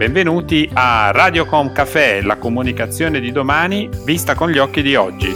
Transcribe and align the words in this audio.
Benvenuti 0.00 0.66
a 0.72 1.10
Radiocom 1.10 1.72
Café, 1.72 2.22
la 2.22 2.36
comunicazione 2.36 3.20
di 3.20 3.32
domani 3.32 3.86
vista 4.02 4.34
con 4.34 4.48
gli 4.48 4.56
occhi 4.56 4.80
di 4.80 4.94
oggi. 4.94 5.30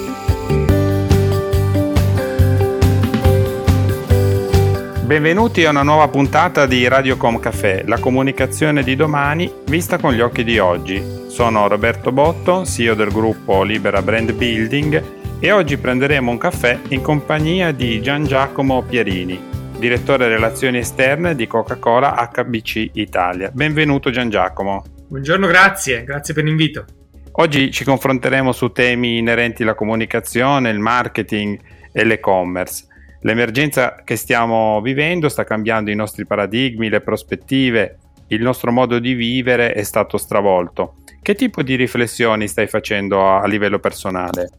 Benvenuti 5.02 5.66
a 5.66 5.68
una 5.68 5.82
nuova 5.82 6.08
puntata 6.08 6.64
di 6.64 6.88
Radiocom 6.88 7.40
Café, 7.40 7.84
la 7.86 7.98
comunicazione 7.98 8.82
di 8.82 8.96
domani 8.96 9.52
vista 9.66 9.98
con 9.98 10.14
gli 10.14 10.22
occhi 10.22 10.44
di 10.44 10.58
oggi. 10.58 11.26
Sono 11.28 11.68
Roberto 11.68 12.10
Botto, 12.10 12.64
CEO 12.64 12.94
del 12.94 13.12
gruppo 13.12 13.64
Libera 13.64 14.00
Brand 14.00 14.32
Building 14.32 15.02
e 15.40 15.52
oggi 15.52 15.76
prenderemo 15.76 16.30
un 16.30 16.38
caffè 16.38 16.78
in 16.88 17.02
compagnia 17.02 17.70
di 17.70 18.00
Gian 18.00 18.24
Giacomo 18.24 18.80
Pierini, 18.80 19.38
direttore 19.78 20.28
relazioni 20.28 20.78
esterne 20.78 21.34
di 21.34 21.46
Coca-Cola 21.46 22.30
HBC 22.32 22.90
Italia. 22.94 23.50
Benvenuto 23.52 24.10
Gian 24.10 24.30
Giacomo. 24.30 24.84
Buongiorno, 25.08 25.46
grazie, 25.46 26.04
grazie 26.04 26.32
per 26.32 26.44
l'invito. 26.44 26.84
Oggi 27.32 27.70
ci 27.70 27.84
confronteremo 27.84 28.52
su 28.52 28.70
temi 28.70 29.18
inerenti 29.18 29.62
alla 29.62 29.74
comunicazione, 29.74 30.70
il 30.70 30.78
marketing 30.78 31.58
e 31.92 32.04
l'e-commerce. 32.04 32.86
L'emergenza 33.22 34.02
che 34.04 34.16
stiamo 34.16 34.80
vivendo 34.80 35.28
sta 35.28 35.44
cambiando 35.44 35.90
i 35.90 35.96
nostri 35.96 36.26
paradigmi, 36.26 36.88
le 36.88 37.00
prospettive, 37.00 37.98
il 38.28 38.42
nostro 38.42 38.70
modo 38.70 38.98
di 38.98 39.14
vivere 39.14 39.72
è 39.72 39.82
stato 39.82 40.16
stravolto. 40.16 40.96
Che 41.20 41.34
tipo 41.34 41.62
di 41.62 41.74
riflessioni 41.74 42.46
stai 42.48 42.66
facendo 42.66 43.28
a 43.28 43.46
livello 43.46 43.78
personale? 43.78 44.50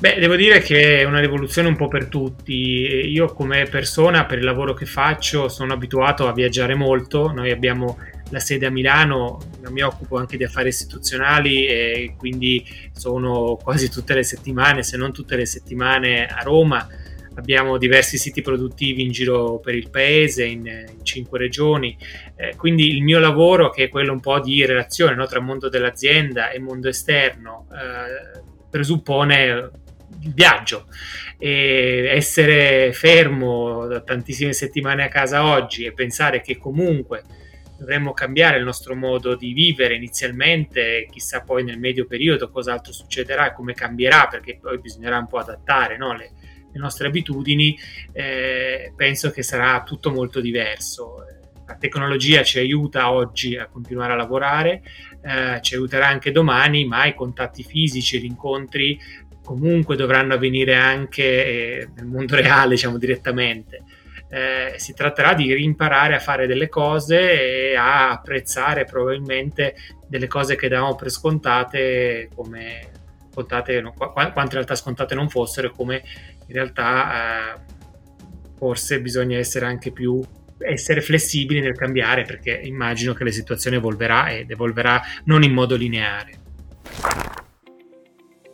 Beh, 0.00 0.20
devo 0.20 0.36
dire 0.36 0.60
che 0.60 1.00
è 1.00 1.02
una 1.02 1.18
rivoluzione 1.18 1.66
un 1.66 1.74
po' 1.74 1.88
per 1.88 2.06
tutti. 2.06 2.52
Io 2.54 3.26
come 3.34 3.64
persona, 3.64 4.26
per 4.26 4.38
il 4.38 4.44
lavoro 4.44 4.72
che 4.72 4.86
faccio, 4.86 5.48
sono 5.48 5.72
abituato 5.72 6.28
a 6.28 6.32
viaggiare 6.32 6.76
molto. 6.76 7.32
Noi 7.32 7.50
abbiamo 7.50 7.98
la 8.30 8.38
sede 8.38 8.66
a 8.66 8.70
Milano, 8.70 9.40
mi 9.70 9.80
occupo 9.82 10.16
anche 10.16 10.36
di 10.36 10.44
affari 10.44 10.68
istituzionali 10.68 11.66
e 11.66 12.14
quindi 12.16 12.64
sono 12.92 13.58
quasi 13.60 13.90
tutte 13.90 14.14
le 14.14 14.22
settimane, 14.22 14.84
se 14.84 14.96
non 14.96 15.12
tutte 15.12 15.34
le 15.34 15.46
settimane, 15.46 16.26
a 16.26 16.42
Roma. 16.44 16.86
Abbiamo 17.34 17.76
diversi 17.76 18.18
siti 18.18 18.40
produttivi 18.40 19.02
in 19.02 19.10
giro 19.10 19.58
per 19.58 19.74
il 19.74 19.90
paese, 19.90 20.44
in, 20.44 20.64
in 20.66 21.04
cinque 21.04 21.40
regioni. 21.40 21.98
Eh, 22.36 22.54
quindi 22.54 22.94
il 22.94 23.02
mio 23.02 23.18
lavoro, 23.18 23.70
che 23.70 23.84
è 23.84 23.88
quello 23.88 24.12
un 24.12 24.20
po' 24.20 24.38
di 24.38 24.64
relazione 24.64 25.16
no, 25.16 25.26
tra 25.26 25.40
mondo 25.40 25.68
dell'azienda 25.68 26.50
e 26.50 26.60
mondo 26.60 26.86
esterno, 26.86 27.66
eh, 27.72 28.40
presuppone 28.70 29.86
il 30.22 30.34
viaggio 30.34 30.86
e 31.38 32.10
essere 32.10 32.92
fermo 32.92 33.86
da 33.86 34.00
tantissime 34.00 34.52
settimane 34.52 35.04
a 35.04 35.08
casa 35.08 35.44
oggi 35.44 35.84
e 35.84 35.92
pensare 35.92 36.40
che 36.40 36.58
comunque 36.58 37.22
dovremmo 37.78 38.12
cambiare 38.12 38.58
il 38.58 38.64
nostro 38.64 38.96
modo 38.96 39.36
di 39.36 39.52
vivere 39.52 39.94
inizialmente, 39.94 41.06
chissà 41.10 41.42
poi 41.42 41.62
nel 41.62 41.78
medio 41.78 42.06
periodo 42.06 42.50
cos'altro 42.50 42.92
succederà 42.92 43.50
e 43.50 43.54
come 43.54 43.72
cambierà, 43.72 44.26
perché 44.26 44.58
poi 44.60 44.80
bisognerà 44.80 45.16
un 45.16 45.28
po' 45.28 45.38
adattare 45.38 45.96
no? 45.96 46.12
le, 46.12 46.32
le, 46.72 46.78
nostre 46.80 47.06
abitudini, 47.06 47.78
eh, 48.12 48.92
penso 48.96 49.30
che 49.30 49.44
sarà 49.44 49.84
tutto 49.84 50.10
molto 50.10 50.40
diverso. 50.40 51.24
La 51.66 51.76
tecnologia 51.76 52.42
ci 52.42 52.58
aiuta 52.58 53.12
oggi 53.12 53.56
a 53.56 53.66
continuare 53.66 54.14
a 54.14 54.16
lavorare, 54.16 54.82
eh, 55.22 55.60
ci 55.60 55.74
aiuterà 55.74 56.08
anche 56.08 56.32
domani, 56.32 56.84
ma 56.84 57.04
i 57.04 57.14
contatti 57.14 57.62
fisici, 57.62 58.20
gli 58.20 58.24
incontri 58.24 58.98
comunque 59.48 59.96
dovranno 59.96 60.34
avvenire 60.34 60.74
anche 60.74 61.22
eh, 61.22 61.88
nel 61.96 62.04
mondo 62.04 62.36
reale, 62.36 62.74
diciamo 62.74 62.98
direttamente. 62.98 63.82
Eh, 64.28 64.74
si 64.76 64.92
tratterà 64.92 65.32
di 65.32 65.54
rimparare 65.54 66.14
a 66.14 66.18
fare 66.18 66.46
delle 66.46 66.68
cose 66.68 67.70
e 67.70 67.74
a 67.74 68.10
apprezzare 68.10 68.84
probabilmente 68.84 69.74
delle 70.06 70.26
cose 70.26 70.54
che 70.54 70.68
davamo 70.68 70.96
per 70.96 71.08
scontate 71.08 72.28
come 72.34 72.90
scontate, 73.30 73.80
no, 73.80 73.94
qu- 73.94 74.12
quanto 74.12 74.42
in 74.42 74.50
realtà 74.50 74.74
scontate 74.74 75.14
non 75.14 75.30
fossero, 75.30 75.70
come 75.70 76.02
in 76.46 76.52
realtà 76.52 77.54
eh, 77.54 77.60
forse 78.58 79.00
bisogna 79.00 79.38
essere 79.38 79.64
anche 79.64 79.92
più 79.92 80.22
essere 80.58 81.00
flessibili 81.00 81.60
nel 81.60 81.76
cambiare 81.76 82.24
perché 82.24 82.60
immagino 82.64 83.14
che 83.14 83.24
la 83.24 83.30
situazione 83.30 83.76
evolverà 83.76 84.30
ed 84.30 84.50
evolverà 84.50 85.00
non 85.24 85.42
in 85.42 85.52
modo 85.54 85.74
lineare. 85.74 86.32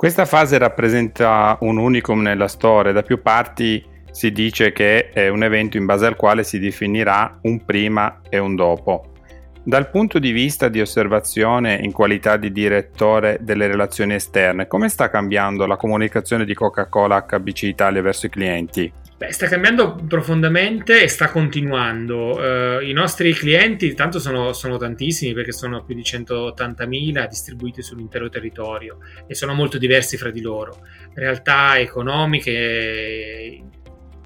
Questa 0.05 0.27
fase 0.27 0.59
rappresenta 0.59 1.57
un 1.63 1.79
unicum 1.79 2.21
nella 2.21 2.47
storia, 2.47 2.93
da 2.93 3.01
più 3.01 3.23
parti 3.23 3.83
si 4.11 4.33
dice 4.33 4.71
che 4.71 5.09
è 5.09 5.29
un 5.29 5.43
evento 5.43 5.79
in 5.79 5.87
base 5.87 6.05
al 6.05 6.15
quale 6.15 6.45
si 6.45 6.59
definirà 6.59 7.39
un 7.45 7.65
prima 7.65 8.21
e 8.29 8.37
un 8.37 8.55
dopo. 8.55 9.15
Dal 9.63 9.89
punto 9.89 10.19
di 10.19 10.31
vista 10.31 10.69
di 10.69 10.83
osservazione 10.83 11.81
in 11.81 11.91
qualità 11.91 12.37
di 12.37 12.53
direttore 12.53 13.39
delle 13.41 13.67
relazioni 13.67 14.13
esterne, 14.13 14.67
come 14.67 14.91
sta 14.91 15.09
cambiando 15.09 15.65
la 15.65 15.77
comunicazione 15.77 16.45
di 16.45 16.53
Coca-Cola 16.53 17.25
HBC 17.27 17.63
Italia 17.63 18.03
verso 18.03 18.27
i 18.27 18.29
clienti? 18.29 18.93
Beh, 19.17 19.31
sta 19.31 19.47
cambiando 19.47 19.95
profondamente 20.09 21.05
e 21.05 21.07
sta 21.07 21.31
continuando. 21.31 22.37
Uh, 22.37 22.81
I 22.81 22.93
nostri 22.93 23.33
clienti, 23.33 23.95
tanto 23.95 24.19
sono, 24.19 24.53
sono, 24.53 24.77
tantissimi 24.77 25.33
perché 25.33 25.53
sono 25.53 25.85
più 25.85 25.95
di 25.95 26.01
180.000 26.01 27.29
distribuiti 27.29 27.81
sull'intero 27.81 28.29
territorio 28.29 28.99
e 29.29 29.37
sono 29.37 29.55
molto 29.55 29.79
diversi 29.79 30.17
fra 30.17 30.33
di 30.33 30.41
loro. 30.41 30.81
Realtà 31.15 31.79
economiche, 31.79 33.63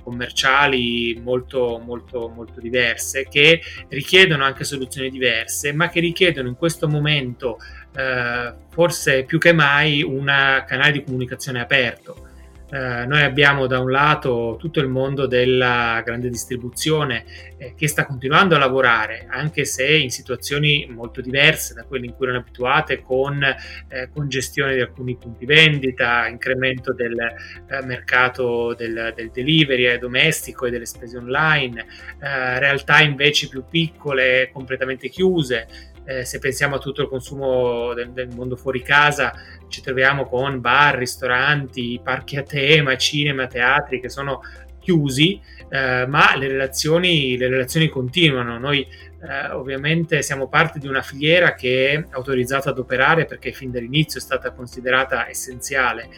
commerciali 0.02 1.20
molto, 1.22 1.78
molto, 1.84 2.30
molto 2.34 2.58
diverse 2.58 3.28
che 3.28 3.60
richiedono 3.90 4.42
anche 4.42 4.64
soluzioni 4.64 5.10
diverse, 5.10 5.70
ma 5.74 5.90
che 5.90 6.00
richiedono 6.00 6.48
in 6.48 6.56
questo 6.56 6.88
momento, 6.88 7.58
uh, 7.94 8.56
forse 8.70 9.24
più 9.24 9.38
che 9.38 9.52
mai, 9.52 10.02
un 10.02 10.24
canale 10.66 10.92
di 10.92 11.04
comunicazione 11.04 11.60
aperto 11.60 12.27
eh, 12.70 13.06
noi 13.06 13.22
abbiamo 13.22 13.66
da 13.66 13.80
un 13.80 13.90
lato 13.90 14.56
tutto 14.58 14.80
il 14.80 14.88
mondo 14.88 15.26
della 15.26 16.02
grande 16.04 16.28
distribuzione 16.28 17.24
eh, 17.56 17.72
che 17.74 17.88
sta 17.88 18.04
continuando 18.04 18.54
a 18.54 18.58
lavorare, 18.58 19.26
anche 19.30 19.64
se 19.64 19.86
in 19.86 20.10
situazioni 20.10 20.86
molto 20.90 21.22
diverse 21.22 21.72
da 21.72 21.84
quelle 21.84 22.04
in 22.04 22.14
cui 22.14 22.26
erano 22.26 22.40
abituate, 22.40 23.00
con 23.00 23.42
eh, 23.42 24.10
congestione 24.12 24.74
di 24.74 24.80
alcuni 24.80 25.16
punti 25.16 25.46
vendita, 25.46 26.26
incremento 26.26 26.92
del 26.92 27.18
eh, 27.18 27.84
mercato 27.86 28.74
del, 28.74 29.12
del 29.16 29.30
delivery 29.30 29.98
domestico 29.98 30.66
e 30.66 30.70
delle 30.70 30.86
spese 30.86 31.16
online, 31.16 31.86
eh, 32.20 32.58
realtà 32.58 33.00
invece 33.00 33.48
più 33.48 33.64
piccole, 33.68 34.50
completamente 34.52 35.08
chiuse. 35.08 35.96
Eh, 36.08 36.24
se 36.24 36.38
pensiamo 36.38 36.76
a 36.76 36.78
tutto 36.78 37.02
il 37.02 37.08
consumo 37.08 37.92
del, 37.92 38.12
del, 38.12 38.30
mondo 38.34 38.56
fuori 38.56 38.80
casa, 38.80 39.34
ci 39.68 39.82
troviamo 39.82 40.24
con 40.24 40.58
bar, 40.58 40.96
ristoranti, 40.96 42.00
parchi 42.02 42.38
a 42.38 42.42
tema, 42.42 42.96
cinema, 42.96 43.46
teatri 43.46 44.00
che 44.00 44.08
sono 44.08 44.40
chiusi, 44.80 45.38
eh, 45.68 46.06
ma 46.06 46.34
le 46.34 46.48
relazioni, 46.48 47.36
le 47.36 47.48
relazioni, 47.48 47.90
continuano. 47.90 48.58
Noi 48.58 48.80
eh, 48.80 49.50
ovviamente 49.50 50.22
siamo 50.22 50.48
parte 50.48 50.78
di 50.78 50.88
una 50.88 51.02
filiera 51.02 51.52
che 51.52 51.90
è 51.90 52.04
autorizzata 52.12 52.70
ad 52.70 52.78
operare 52.78 53.26
perché 53.26 53.52
fin 53.52 53.70
dall'inizio 53.70 54.18
è 54.18 54.22
stata 54.22 54.52
considerata 54.52 55.28
essenziale. 55.28 56.08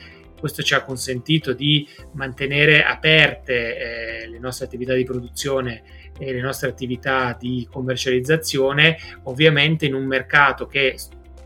Questo 0.41 0.63
ci 0.63 0.75
ha 0.75 0.83
consentito 0.83 1.53
di 1.53 1.87
mantenere 2.15 2.83
aperte 2.83 4.23
eh, 4.23 4.29
le 4.29 4.39
nostre 4.39 4.65
attività 4.65 4.95
di 4.95 5.05
produzione 5.05 5.83
e 6.19 6.33
le 6.33 6.41
nostre 6.41 6.69
attività 6.69 7.37
di 7.39 7.69
commercializzazione, 7.71 8.97
ovviamente 9.25 9.87
in 9.87 9.95
un 9.95 10.07
mercato 10.07 10.67
che 10.67 10.97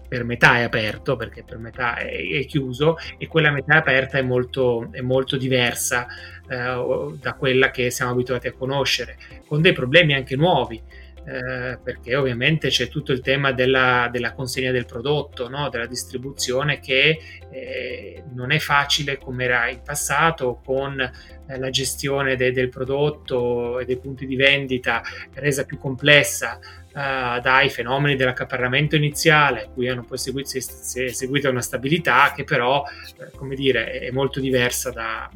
per 0.06 0.24
metà 0.24 0.58
è 0.58 0.62
aperto, 0.62 1.16
perché 1.16 1.42
per 1.42 1.58
metà 1.58 1.96
è, 1.96 2.06
è 2.06 2.44
chiuso, 2.46 2.96
e 3.18 3.26
quella 3.26 3.50
metà 3.50 3.76
aperta 3.76 4.18
è 4.18 4.22
molto, 4.22 4.88
è 4.92 5.00
molto 5.00 5.36
diversa 5.36 6.06
eh, 6.48 7.16
da 7.20 7.34
quella 7.34 7.70
che 7.70 7.90
siamo 7.90 8.12
abituati 8.12 8.46
a 8.46 8.52
conoscere, 8.52 9.16
con 9.46 9.60
dei 9.60 9.72
problemi 9.72 10.14
anche 10.14 10.36
nuovi. 10.36 10.80
Eh, 11.26 11.78
perché 11.82 12.16
ovviamente 12.16 12.68
c'è 12.68 12.88
tutto 12.88 13.10
il 13.10 13.20
tema 13.20 13.52
della, 13.52 14.10
della 14.12 14.34
consegna 14.34 14.70
del 14.72 14.84
prodotto, 14.84 15.48
no? 15.48 15.70
della 15.70 15.86
distribuzione 15.86 16.80
che 16.80 17.18
eh, 17.50 18.22
non 18.34 18.50
è 18.50 18.58
facile 18.58 19.16
come 19.16 19.44
era 19.44 19.70
in 19.70 19.80
passato 19.82 20.60
con 20.62 21.00
eh, 21.00 21.58
la 21.58 21.70
gestione 21.70 22.36
de, 22.36 22.52
del 22.52 22.68
prodotto 22.68 23.78
e 23.78 23.86
dei 23.86 23.96
punti 23.96 24.26
di 24.26 24.36
vendita 24.36 25.02
resa 25.32 25.64
più 25.64 25.78
complessa 25.78 26.58
uh, 26.94 27.40
dai 27.40 27.68
fenomeni 27.70 28.16
dell'accaparramento 28.16 28.96
iniziale, 28.96 29.70
cui 29.74 29.88
hanno 29.88 30.04
poi 30.04 30.18
seguito, 30.18 30.48
seguito 30.58 31.50
una 31.50 31.62
stabilità 31.62 32.32
che 32.34 32.44
però, 32.44 32.84
eh, 33.18 33.30
come 33.36 33.54
dire, 33.54 33.90
è 33.98 34.10
molto 34.10 34.40
diversa 34.40 34.90
da, 34.90 35.28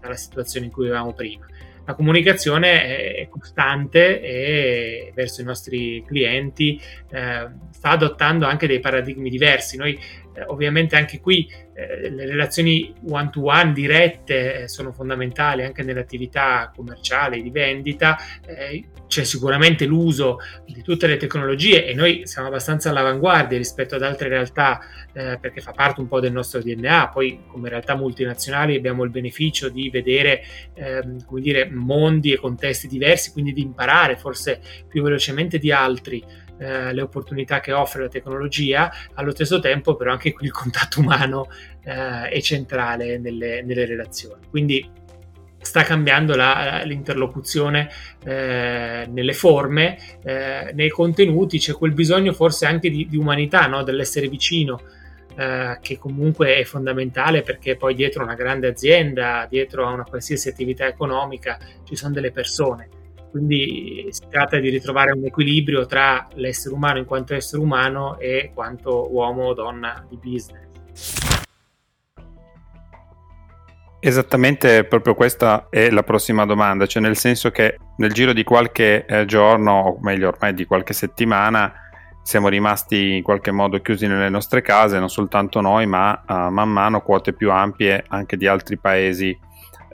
dalla 0.00 0.16
situazione 0.16 0.66
in 0.66 0.72
cui 0.72 0.86
avevamo 0.86 1.12
prima. 1.12 1.46
La 1.84 1.94
comunicazione 1.94 3.14
è 3.14 3.28
costante 3.28 4.20
e 4.20 5.12
verso 5.14 5.40
i 5.40 5.44
nostri 5.44 6.02
clienti 6.06 6.80
eh, 7.10 7.48
sta 7.70 7.90
adottando 7.90 8.46
anche 8.46 8.66
dei 8.66 8.80
paradigmi 8.80 9.30
diversi. 9.30 9.76
Noi 9.76 9.98
Eh, 10.36 10.42
ovviamente 10.48 10.96
anche 10.96 11.20
qui 11.20 11.48
eh, 11.74 12.08
le 12.08 12.26
relazioni 12.26 12.94
one 13.08 13.30
to 13.30 13.44
one 13.44 13.72
dirette 13.72 14.62
eh, 14.62 14.68
sono 14.68 14.92
fondamentali 14.92 15.64
anche 15.64 15.82
nell'attività 15.82 16.72
commerciale 16.74 17.42
di 17.42 17.50
vendita, 17.50 18.16
eh, 18.46 18.84
c'è 19.06 19.24
sicuramente 19.24 19.84
l'uso 19.84 20.38
di 20.64 20.82
tutte 20.82 21.06
le 21.06 21.16
tecnologie 21.16 21.86
e 21.86 21.94
noi 21.94 22.22
siamo 22.24 22.48
abbastanza 22.48 22.90
all'avanguardia 22.90 23.58
rispetto 23.58 23.94
ad 23.94 24.02
altre 24.02 24.28
realtà 24.28 24.80
eh, 25.12 25.38
perché 25.40 25.60
fa 25.60 25.72
parte 25.72 26.00
un 26.00 26.08
po' 26.08 26.20
del 26.20 26.32
nostro 26.32 26.60
DNA, 26.60 27.08
poi 27.08 27.40
come 27.46 27.68
realtà 27.68 27.94
multinazionali 27.96 28.76
abbiamo 28.76 29.04
il 29.04 29.10
beneficio 29.10 29.68
di 29.68 29.90
vedere 29.90 30.42
ehm, 30.74 31.24
come 31.24 31.40
dire, 31.40 31.68
mondi 31.70 32.32
e 32.32 32.38
contesti 32.38 32.88
diversi, 32.88 33.32
quindi 33.32 33.52
di 33.52 33.62
imparare 33.62 34.16
forse 34.16 34.60
più 34.88 35.02
velocemente 35.02 35.58
di 35.58 35.70
altri 35.72 36.24
eh, 36.58 36.92
le 36.92 37.02
opportunità 37.02 37.60
che 37.60 37.72
offre 37.72 38.02
la 38.02 38.08
tecnologia, 38.08 38.90
allo 39.14 39.32
stesso 39.32 39.58
tempo 39.58 39.96
però 39.96 40.12
anche 40.12 40.32
qui 40.32 40.46
il 40.46 40.52
contatto 40.52 41.00
umano 41.00 41.48
eh, 41.82 42.28
è 42.28 42.40
centrale 42.40 43.18
nelle, 43.18 43.62
nelle, 43.62 43.84
relazioni. 43.86 44.42
Quindi 44.48 44.88
sta 45.60 45.82
cambiando 45.82 46.36
la, 46.36 46.82
l'interlocuzione 46.84 47.88
eh, 48.24 49.06
nelle 49.08 49.32
forme, 49.32 49.98
eh, 50.22 50.72
nei 50.74 50.90
contenuti, 50.90 51.58
c'è 51.58 51.72
quel 51.72 51.92
bisogno 51.92 52.32
forse 52.32 52.66
anche 52.66 52.90
di, 52.90 53.06
di 53.08 53.16
umanità, 53.16 53.66
no? 53.66 53.82
dell'essere 53.82 54.28
vicino. 54.28 54.80
Uh, 55.36 55.80
che 55.80 55.98
comunque 55.98 56.58
è 56.58 56.62
fondamentale 56.62 57.42
perché 57.42 57.74
poi 57.74 57.96
dietro 57.96 58.22
una 58.22 58.36
grande 58.36 58.68
azienda, 58.68 59.48
dietro 59.50 59.84
a 59.84 59.90
una 59.90 60.04
qualsiasi 60.04 60.48
attività 60.48 60.86
economica, 60.86 61.58
ci 61.82 61.96
sono 61.96 62.12
delle 62.12 62.30
persone 62.30 62.88
quindi 63.34 64.06
si 64.10 64.28
tratta 64.30 64.60
di 64.60 64.68
ritrovare 64.68 65.10
un 65.10 65.24
equilibrio 65.24 65.86
tra 65.86 66.28
l'essere 66.34 66.72
umano 66.72 66.98
in 66.98 67.04
quanto 67.04 67.34
essere 67.34 67.60
umano 67.60 68.16
e 68.20 68.52
quanto 68.54 69.12
uomo 69.12 69.46
o 69.46 69.54
donna 69.54 70.06
di 70.08 70.16
business. 70.22 71.42
Esattamente, 73.98 74.84
proprio 74.84 75.16
questa 75.16 75.66
è 75.68 75.90
la 75.90 76.04
prossima 76.04 76.46
domanda, 76.46 76.86
cioè 76.86 77.02
nel 77.02 77.16
senso 77.16 77.50
che 77.50 77.76
nel 77.96 78.12
giro 78.12 78.32
di 78.32 78.44
qualche 78.44 79.04
eh, 79.04 79.24
giorno, 79.24 79.72
o 79.72 79.98
meglio 80.00 80.28
ormai 80.28 80.54
di 80.54 80.64
qualche 80.64 80.92
settimana, 80.92 81.72
siamo 82.22 82.46
rimasti 82.46 83.16
in 83.16 83.24
qualche 83.24 83.50
modo 83.50 83.80
chiusi 83.80 84.06
nelle 84.06 84.28
nostre 84.28 84.62
case, 84.62 85.00
non 85.00 85.10
soltanto 85.10 85.60
noi, 85.60 85.86
ma 85.86 86.22
uh, 86.24 86.34
man 86.50 86.68
mano 86.68 87.00
quote 87.00 87.32
più 87.32 87.50
ampie 87.50 88.04
anche 88.06 88.36
di 88.36 88.46
altri 88.46 88.78
paesi 88.78 89.36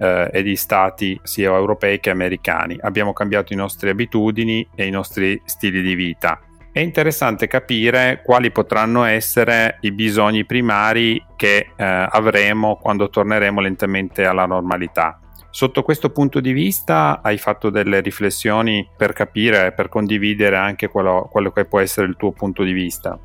eh, 0.01 0.31
e 0.33 0.43
di 0.43 0.57
stati 0.57 1.21
sia 1.23 1.55
europei 1.55 2.01
che 2.01 2.11
americani. 2.11 2.79
Abbiamo 2.81 3.13
cambiato 3.13 3.49
le 3.51 3.61
nostre 3.61 3.91
abitudini 3.91 4.67
e 4.75 4.87
i 4.87 4.91
nostri 4.91 5.41
stili 5.45 5.83
di 5.83 5.95
vita. 5.95 6.41
È 6.73 6.81
interessante 6.81 7.49
capire 7.49 8.23
quali 8.25 8.51
potranno 8.53 9.05
essere 9.05 9.79
i 9.81 9.93
bisogni 9.93 10.47
primari 10.47 11.23
che 11.37 11.73
eh, 11.77 11.85
avremo 11.85 12.77
quando 12.77 13.11
torneremo 13.11 13.61
lentamente 13.61 14.25
alla 14.25 14.47
normalità. 14.47 15.19
Sotto 15.51 15.83
questo 15.83 16.11
punto 16.11 16.39
di 16.39 16.53
vista 16.53 17.21
hai 17.23 17.37
fatto 17.37 17.71
delle 17.71 18.01
riflessioni 18.01 18.89
per 18.97 19.13
capire, 19.13 19.73
per 19.73 19.89
condividere 19.89 20.57
anche 20.57 20.87
quello, 20.87 21.29
quello 21.31 21.51
che 21.51 21.65
può 21.65 21.81
essere 21.81 22.07
il 22.07 22.15
tuo 22.17 22.31
punto 22.31 22.63
di 22.63 22.73
vista? 22.73 23.19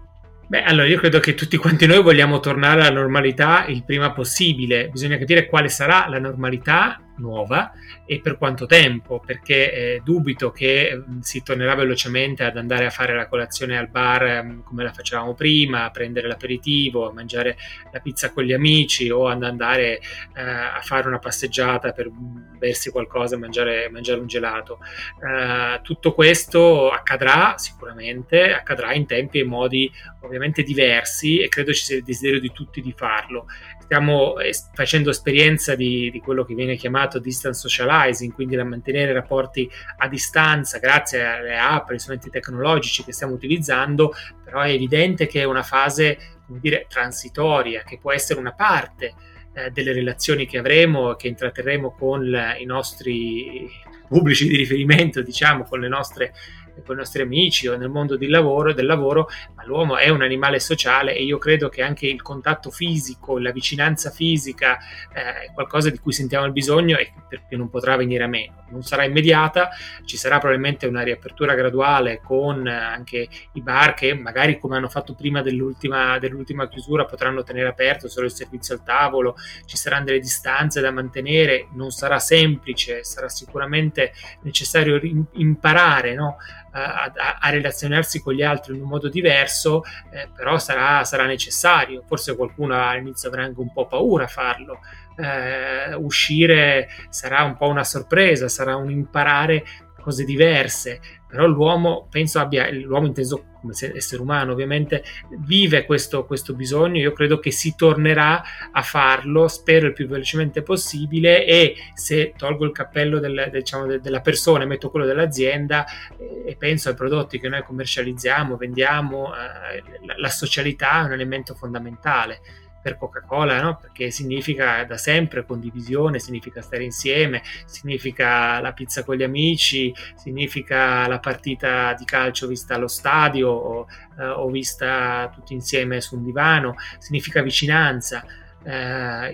Beh, 0.47 0.63
allora 0.63 0.87
io 0.87 0.99
credo 0.99 1.19
che 1.19 1.33
tutti 1.33 1.57
quanti 1.57 1.85
noi 1.87 2.01
vogliamo 2.03 2.39
tornare 2.39 2.81
alla 2.81 2.99
normalità 2.99 3.65
il 3.65 3.83
prima 3.83 4.11
possibile. 4.11 4.89
Bisogna 4.89 5.17
capire 5.17 5.47
quale 5.47 5.69
sarà 5.69 6.07
la 6.07 6.19
normalità 6.19 6.99
nuova 7.17 7.71
e 8.05 8.19
per 8.19 8.37
quanto 8.37 8.65
tempo, 8.65 9.19
perché 9.19 9.73
eh, 9.73 10.01
dubito 10.03 10.51
che 10.51 10.95
mm, 10.95 11.19
si 11.19 11.43
tornerà 11.43 11.75
velocemente 11.75 12.43
ad 12.43 12.57
andare 12.57 12.85
a 12.85 12.89
fare 12.89 13.15
la 13.15 13.27
colazione 13.27 13.77
al 13.77 13.87
bar 13.87 14.43
mm, 14.43 14.59
come 14.61 14.83
la 14.83 14.91
facevamo 14.91 15.33
prima, 15.33 15.85
a 15.85 15.91
prendere 15.91 16.27
l'aperitivo, 16.27 17.07
a 17.07 17.13
mangiare 17.13 17.57
la 17.91 17.99
pizza 17.99 18.31
con 18.31 18.43
gli 18.43 18.53
amici 18.53 19.09
o 19.09 19.27
ad 19.27 19.43
andare 19.43 19.99
eh, 20.35 20.41
a 20.41 20.79
fare 20.81 21.07
una 21.07 21.19
passeggiata 21.19 21.91
per 21.91 22.09
mm, 22.09 22.57
bersi 22.57 22.91
qualcosa 22.91 23.37
mangiare, 23.37 23.89
mangiare, 23.89 24.19
un 24.19 24.27
gelato. 24.27 24.79
Eh, 25.21 25.79
tutto 25.81 26.13
questo 26.13 26.91
accadrà 26.91 27.57
sicuramente, 27.57 28.53
accadrà 28.53 28.93
in 28.93 29.05
tempi 29.05 29.39
e 29.39 29.43
modi 29.43 29.91
ovviamente 30.21 30.63
diversi 30.63 31.39
e 31.39 31.49
credo 31.49 31.73
ci 31.73 31.83
sia 31.83 31.97
il 31.97 32.03
desiderio 32.03 32.39
di 32.39 32.51
tutti 32.51 32.81
di 32.81 32.93
farlo 32.95 33.45
stiamo 33.85 34.39
es- 34.39 34.69
facendo 34.73 35.11
esperienza 35.11 35.75
di, 35.75 36.09
di, 36.11 36.19
quello 36.19 36.43
che 36.43 36.55
viene 36.55 36.75
chiamato 36.75 37.04
distance 37.19 37.59
socializing, 37.59 38.33
quindi 38.33 38.55
da 38.55 38.63
mantenere 38.63 39.13
rapporti 39.13 39.69
a 39.97 40.07
distanza 40.07 40.79
grazie 40.79 41.25
alle 41.25 41.57
app, 41.57 41.89
agli 41.89 41.99
strumenti 41.99 42.29
tecnologici 42.29 43.03
che 43.03 43.13
stiamo 43.13 43.33
utilizzando, 43.33 44.13
però 44.43 44.61
è 44.61 44.71
evidente 44.71 45.27
che 45.27 45.41
è 45.41 45.43
una 45.43 45.63
fase, 45.63 46.17
come 46.45 46.59
dire, 46.59 46.85
transitoria, 46.89 47.83
che 47.83 47.97
può 47.99 48.11
essere 48.11 48.39
una 48.39 48.53
parte 48.53 49.13
eh, 49.53 49.71
delle 49.71 49.93
relazioni 49.93 50.45
che 50.45 50.57
avremo, 50.57 51.15
che 51.15 51.27
intratterremo 51.27 51.95
con 51.97 52.23
i 52.59 52.65
nostri 52.65 53.69
pubblici 54.07 54.47
di 54.47 54.57
riferimento, 54.57 55.21
diciamo, 55.21 55.63
con 55.63 55.79
le 55.79 55.87
nostre 55.87 56.33
con 56.83 56.95
i 56.95 56.99
nostri 56.99 57.21
amici 57.21 57.67
o 57.67 57.77
nel 57.77 57.89
mondo 57.89 58.17
del 58.17 58.29
lavoro, 58.29 58.73
del 58.73 58.85
lavoro, 58.85 59.29
ma 59.55 59.65
l'uomo 59.65 59.97
è 59.97 60.09
un 60.09 60.21
animale 60.21 60.59
sociale 60.59 61.15
e 61.15 61.23
io 61.23 61.37
credo 61.37 61.69
che 61.69 61.81
anche 61.81 62.07
il 62.07 62.21
contatto 62.21 62.71
fisico, 62.71 63.39
la 63.39 63.51
vicinanza 63.51 64.09
fisica 64.09 64.77
eh, 65.13 65.45
è 65.45 65.51
qualcosa 65.53 65.89
di 65.89 65.99
cui 65.99 66.13
sentiamo 66.13 66.45
il 66.45 66.51
bisogno 66.51 66.97
e 66.97 67.11
che 67.47 67.55
non 67.55 67.69
potrà 67.69 67.95
venire 67.95 68.23
a 68.23 68.27
meno. 68.27 68.63
Non 68.69 68.83
sarà 68.83 69.03
immediata, 69.03 69.69
ci 70.05 70.17
sarà 70.17 70.39
probabilmente 70.39 70.87
una 70.87 71.03
riapertura 71.03 71.53
graduale 71.53 72.19
con 72.23 72.67
anche 72.67 73.27
i 73.53 73.61
bar 73.61 73.93
che 73.93 74.13
magari 74.13 74.57
come 74.59 74.75
hanno 74.77 74.89
fatto 74.89 75.13
prima 75.13 75.41
dell'ultima, 75.41 76.17
dell'ultima 76.19 76.67
chiusura 76.67 77.05
potranno 77.05 77.43
tenere 77.43 77.67
aperto 77.67 78.07
solo 78.07 78.25
il 78.25 78.31
servizio 78.31 78.73
al 78.75 78.83
tavolo, 78.83 79.35
ci 79.65 79.77
saranno 79.77 80.05
delle 80.05 80.19
distanze 80.19 80.81
da 80.81 80.91
mantenere, 80.91 81.67
non 81.73 81.91
sarà 81.91 82.19
semplice, 82.19 83.03
sarà 83.03 83.29
sicuramente 83.29 84.13
necessario 84.41 84.99
imparare 85.33 86.13
no? 86.13 86.37
A, 86.83 87.37
a, 87.39 87.49
relazionarsi 87.49 88.21
con 88.21 88.33
gli 88.33 88.43
altri 88.43 88.75
in 88.75 88.81
un 88.81 88.89
modo 88.89 89.07
diverso, 89.07 89.83
eh, 90.11 90.27
però 90.35 90.57
sarà, 90.57 91.03
sarà, 91.03 91.25
necessario. 91.25 92.03
Forse 92.05 92.35
qualcuno 92.35 92.75
all'inizio 92.75 93.29
avrà 93.29 93.43
anche 93.43 93.59
un 93.59 93.71
po' 93.71 93.87
paura 93.87 94.25
a 94.25 94.27
farlo. 94.27 94.79
Eh, 95.17 95.93
uscire 95.95 96.89
sarà 97.09 97.43
un 97.43 97.55
po' 97.55 97.67
una 97.67 97.85
sorpresa, 97.85 98.49
sarà 98.49 98.75
un 98.75 98.89
imparare 98.89 99.63
cose 100.01 100.23
diverse, 100.23 100.99
però 101.35 101.47
l'uomo, 101.47 102.07
penso 102.09 102.39
abbia, 102.39 102.71
l'uomo 102.71 103.07
inteso 103.07 103.43
come 103.59 103.73
essere 103.73 104.21
umano 104.21 104.53
ovviamente, 104.53 105.03
vive 105.39 105.83
questo, 105.83 106.25
questo 106.25 106.53
bisogno, 106.53 107.01
io 107.01 107.11
credo 107.11 107.39
che 107.39 107.51
si 107.51 107.75
tornerà 107.75 108.41
a 108.71 108.81
farlo, 108.81 109.49
spero 109.49 109.87
il 109.87 109.93
più 109.93 110.07
velocemente 110.07 110.61
possibile. 110.61 111.45
E 111.45 111.75
se 111.93 112.33
tolgo 112.37 112.63
il 112.63 112.71
cappello 112.71 113.19
del, 113.19 113.49
diciamo, 113.51 113.85
de, 113.85 113.99
della 113.99 114.21
persona 114.21 114.63
e 114.63 114.67
metto 114.67 114.89
quello 114.89 115.05
dell'azienda 115.05 115.85
eh, 116.17 116.43
e 116.45 116.55
penso 116.55 116.87
ai 116.87 116.95
prodotti 116.95 117.37
che 117.37 117.49
noi 117.49 117.63
commercializziamo, 117.63 118.55
vendiamo, 118.55 119.33
eh, 119.35 119.83
la, 120.05 120.13
la 120.15 120.29
socialità 120.29 121.01
è 121.01 121.05
un 121.05 121.11
elemento 121.11 121.53
fondamentale 121.53 122.39
per 122.85 122.97
Coca-Cola, 122.97 123.59
no? 123.59 123.79
perché 123.81 124.11
significa 124.11 124.83
da 124.83 124.95
sempre 124.95 125.43
condivisione, 125.43 126.19
significa 126.19 126.61
stare 126.61 126.83
insieme, 126.83 127.41
significa 127.65 128.61
la 128.61 128.73
pizza 128.73 129.03
con 129.03 129.15
gli 129.15 129.23
amici, 129.23 129.91
significa 130.13 131.07
la 131.07 131.17
partita 131.17 131.95
di 131.97 132.05
calcio 132.05 132.45
vista 132.45 132.75
allo 132.75 132.87
stadio 132.87 133.49
o, 133.49 133.87
eh, 134.19 134.23
o 134.27 134.47
vista 134.51 135.31
tutti 135.33 135.55
insieme 135.55 135.99
su 135.99 136.15
un 136.15 136.25
divano, 136.25 136.75
significa 136.99 137.41
vicinanza. 137.41 138.23
Eh, 138.63 139.31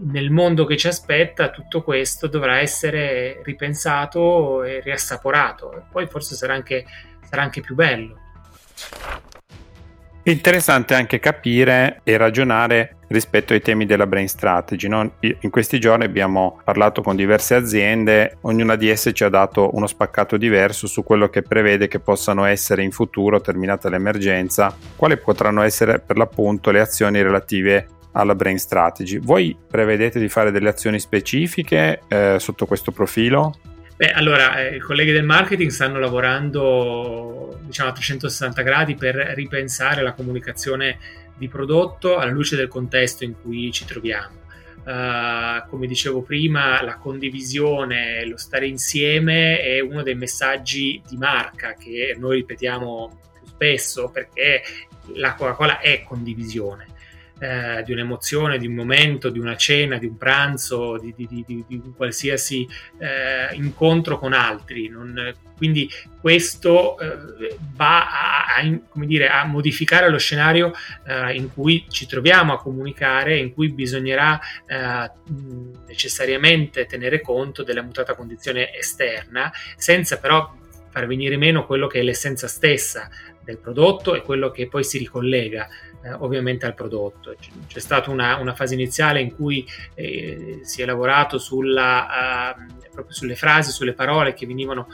nel 0.00 0.30
mondo 0.30 0.66
che 0.66 0.76
ci 0.76 0.88
aspetta 0.88 1.48
tutto 1.48 1.82
questo 1.82 2.26
dovrà 2.26 2.58
essere 2.58 3.40
ripensato 3.44 4.62
e 4.62 4.80
riassaporato, 4.80 5.86
poi 5.90 6.06
forse 6.06 6.34
sarà 6.34 6.52
anche, 6.52 6.84
sarà 7.22 7.40
anche 7.40 7.62
più 7.62 7.74
bello. 7.74 8.18
Interessante 10.26 10.94
anche 10.94 11.20
capire 11.20 12.00
e 12.02 12.16
ragionare 12.16 12.96
rispetto 13.08 13.52
ai 13.52 13.60
temi 13.60 13.84
della 13.84 14.06
brain 14.06 14.26
strategy. 14.26 14.88
No? 14.88 15.16
In 15.20 15.50
questi 15.50 15.78
giorni 15.78 16.04
abbiamo 16.04 16.60
parlato 16.64 17.02
con 17.02 17.14
diverse 17.14 17.54
aziende, 17.54 18.38
ognuna 18.40 18.76
di 18.76 18.88
esse 18.88 19.12
ci 19.12 19.22
ha 19.22 19.28
dato 19.28 19.70
uno 19.74 19.86
spaccato 19.86 20.38
diverso 20.38 20.86
su 20.86 21.04
quello 21.04 21.28
che 21.28 21.42
prevede 21.42 21.88
che 21.88 22.00
possano 22.00 22.46
essere 22.46 22.82
in 22.82 22.90
futuro, 22.90 23.42
terminata 23.42 23.90
l'emergenza, 23.90 24.74
quali 24.96 25.18
potranno 25.18 25.60
essere 25.60 26.00
per 26.00 26.16
l'appunto 26.16 26.70
le 26.70 26.80
azioni 26.80 27.20
relative 27.20 27.88
alla 28.12 28.34
brain 28.34 28.58
strategy. 28.58 29.18
Voi 29.18 29.54
prevedete 29.70 30.18
di 30.18 30.30
fare 30.30 30.50
delle 30.50 30.70
azioni 30.70 30.98
specifiche 31.00 32.00
eh, 32.08 32.36
sotto 32.38 32.64
questo 32.64 32.92
profilo? 32.92 33.52
Beh, 33.96 34.10
allora, 34.10 34.58
eh, 34.58 34.76
i 34.76 34.80
colleghi 34.80 35.12
del 35.12 35.24
marketing 35.24 35.70
stanno 35.70 36.00
lavorando 36.00 37.60
diciamo, 37.62 37.90
a 37.90 37.92
360 37.92 38.62
gradi 38.62 38.96
per 38.96 39.14
ripensare 39.14 40.02
la 40.02 40.14
comunicazione 40.14 40.98
di 41.36 41.46
prodotto 41.48 42.16
alla 42.16 42.32
luce 42.32 42.56
del 42.56 42.66
contesto 42.66 43.22
in 43.22 43.34
cui 43.40 43.70
ci 43.70 43.84
troviamo. 43.84 44.42
Uh, 44.84 45.66
come 45.70 45.86
dicevo 45.86 46.22
prima, 46.22 46.82
la 46.82 46.96
condivisione, 46.96 48.26
lo 48.26 48.36
stare 48.36 48.66
insieme 48.66 49.60
è 49.60 49.80
uno 49.80 50.02
dei 50.02 50.14
messaggi 50.14 51.00
di 51.08 51.16
marca 51.16 51.74
che 51.74 52.14
noi 52.18 52.36
ripetiamo 52.36 53.20
più 53.32 53.46
spesso 53.46 54.10
perché 54.10 54.62
la 55.14 55.34
Coca-Cola 55.34 55.78
è 55.78 56.02
condivisione 56.02 56.93
eh, 57.38 57.82
di 57.84 57.92
un'emozione, 57.92 58.58
di 58.58 58.66
un 58.66 58.74
momento, 58.74 59.28
di 59.28 59.38
una 59.38 59.56
cena, 59.56 59.98
di 59.98 60.06
un 60.06 60.16
pranzo, 60.16 60.98
di, 60.98 61.14
di, 61.16 61.44
di, 61.46 61.64
di 61.66 61.82
qualsiasi 61.96 62.66
eh, 62.98 63.54
incontro 63.54 64.18
con 64.18 64.32
altri. 64.32 64.88
Non, 64.88 65.34
quindi 65.56 65.88
questo 66.20 66.98
eh, 66.98 67.56
va 67.74 68.08
a, 68.08 68.44
a, 68.56 68.80
dire, 69.04 69.28
a, 69.28 69.44
modificare 69.44 70.10
lo 70.10 70.18
scenario 70.18 70.72
eh, 71.06 71.34
in 71.34 71.52
cui 71.52 71.86
ci 71.88 72.06
troviamo 72.06 72.52
a 72.52 72.60
comunicare, 72.60 73.36
in 73.38 73.52
cui 73.52 73.70
bisognerà 73.72 74.40
eh, 74.66 75.10
necessariamente 75.86 76.86
tenere 76.86 77.20
conto 77.20 77.62
della 77.62 77.82
mutata 77.82 78.14
condizione 78.14 78.74
esterna, 78.74 79.52
senza 79.76 80.18
però 80.18 80.62
far 80.94 81.08
venire 81.08 81.36
meno 81.36 81.66
quello 81.66 81.88
che 81.88 81.98
è 81.98 82.02
l'essenza 82.04 82.46
stessa 82.46 83.10
del 83.42 83.58
prodotto 83.58 84.14
e 84.14 84.22
quello 84.22 84.52
che 84.52 84.68
poi 84.68 84.84
si 84.84 84.96
ricollega 84.96 85.68
eh, 86.04 86.12
ovviamente 86.12 86.66
al 86.66 86.74
prodotto. 86.74 87.34
C'è 87.66 87.80
stata 87.80 88.10
una, 88.10 88.36
una 88.36 88.54
fase 88.54 88.74
iniziale 88.74 89.20
in 89.20 89.34
cui 89.34 89.66
eh, 89.94 90.60
si 90.62 90.82
è 90.82 90.84
lavorato 90.84 91.38
sulla, 91.38 92.54
uh, 92.56 92.90
proprio 92.92 93.12
sulle 93.12 93.34
frasi, 93.34 93.72
sulle 93.72 93.92
parole 93.92 94.34
che 94.34 94.46
venivano 94.46 94.86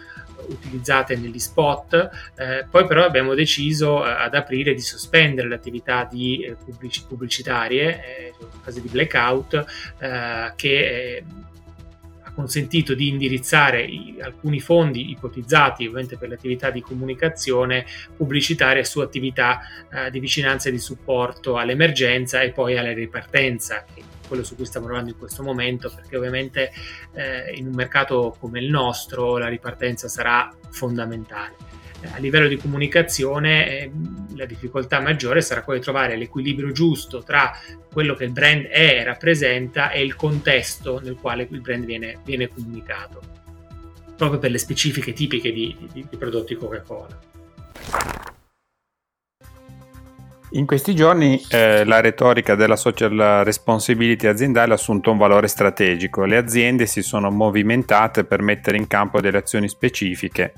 utilizzate 0.49 1.17
negli 1.17 1.39
spot, 1.39 2.11
eh, 2.37 2.67
poi 2.69 2.87
però 2.87 3.05
abbiamo 3.05 3.35
deciso 3.35 4.07
eh, 4.07 4.11
ad 4.11 4.35
aprile 4.35 4.73
di 4.73 4.81
sospendere 4.81 5.49
le 5.49 5.55
attività 5.55 6.09
di, 6.11 6.43
eh, 6.45 6.57
pubblic- 6.57 7.07
pubblicitarie, 7.07 8.33
in 8.41 8.61
fase 8.63 8.81
di 8.81 8.89
blackout, 8.89 9.65
che 10.57 11.25
consentito 12.35 12.95
di 12.95 13.09
indirizzare 13.09 13.83
i, 13.83 14.17
alcuni 14.21 14.61
fondi 14.61 15.11
ipotizzati 15.11 15.85
ovviamente 15.85 16.17
per 16.17 16.29
le 16.29 16.35
attività 16.35 16.71
di 16.71 16.81
comunicazione 16.81 17.87
pubblicitaria 18.17 18.85
su 18.85 19.01
attività 19.01 19.61
eh, 19.93 20.11
di 20.11 20.21
vicinanza 20.21 20.69
e 20.69 20.73
di 20.73 20.79
supporto 20.79 21.57
all'emergenza 21.57 22.41
e 22.41 22.53
poi 22.53 22.77
alla 22.77 22.93
ripartenza, 22.93 23.85
che 23.93 24.03
quello 24.27 24.45
su 24.45 24.55
cui 24.55 24.65
stiamo 24.65 24.87
lavorando 24.87 25.13
in 25.13 25.19
questo 25.19 25.43
momento, 25.43 25.91
perché 25.93 26.17
ovviamente 26.17 26.71
eh, 27.15 27.53
in 27.55 27.67
un 27.67 27.75
mercato 27.75 28.37
come 28.39 28.61
il 28.61 28.71
nostro 28.71 29.39
la 29.39 29.49
ripartenza 29.49 30.09
sarà 30.09 30.49
fondamentale 30.71 31.79
a 32.13 32.19
livello 32.19 32.49
di 32.49 32.57
comunicazione 32.57 33.69
eh, 33.69 33.91
la 34.37 34.47
difficoltà 34.47 35.01
maggiore 35.01 35.43
sarà 35.43 35.63
quella 35.63 35.79
di 35.79 35.85
trovare 35.85 36.17
l'equilibrio 36.17 36.73
giusto 36.73 37.23
tra 37.23 37.53
quello 37.93 38.15
che 38.15 38.25
il 38.25 38.33
brand 38.33 38.65
è 38.65 38.99
e 39.01 39.05
rappresenta 39.05 39.91
e 39.91 40.03
il 40.03 40.17
contesto 40.17 41.01
nel 41.03 41.17
quale 41.17 41.47
il 41.51 41.61
brand 41.61 41.85
viene, 41.85 42.19
viene 42.25 42.49
comunicato, 42.49 43.21
proprio 44.17 44.39
per 44.39 44.51
le 44.51 44.59
specifiche 44.59 45.13
tipiche 45.13 45.53
di, 45.53 45.77
di, 45.93 46.07
di 46.09 46.17
prodotti 46.17 46.55
Coca-Cola. 46.55 47.19
In 50.55 50.67
questi 50.67 50.97
giorni 50.97 51.41
eh, 51.49 51.85
la 51.85 52.01
retorica 52.01 52.57
della 52.57 52.75
social 52.75 53.45
responsibility 53.45 54.27
aziendale 54.27 54.73
ha 54.73 54.75
assunto 54.75 55.13
un 55.13 55.17
valore 55.17 55.47
strategico. 55.47 56.25
Le 56.25 56.37
aziende 56.37 56.87
si 56.87 57.03
sono 57.03 57.31
movimentate 57.31 58.25
per 58.25 58.43
mettere 58.43 58.77
in 58.77 58.89
campo 58.89 59.21
delle 59.21 59.39
azioni 59.39 59.69
specifiche 59.69 60.53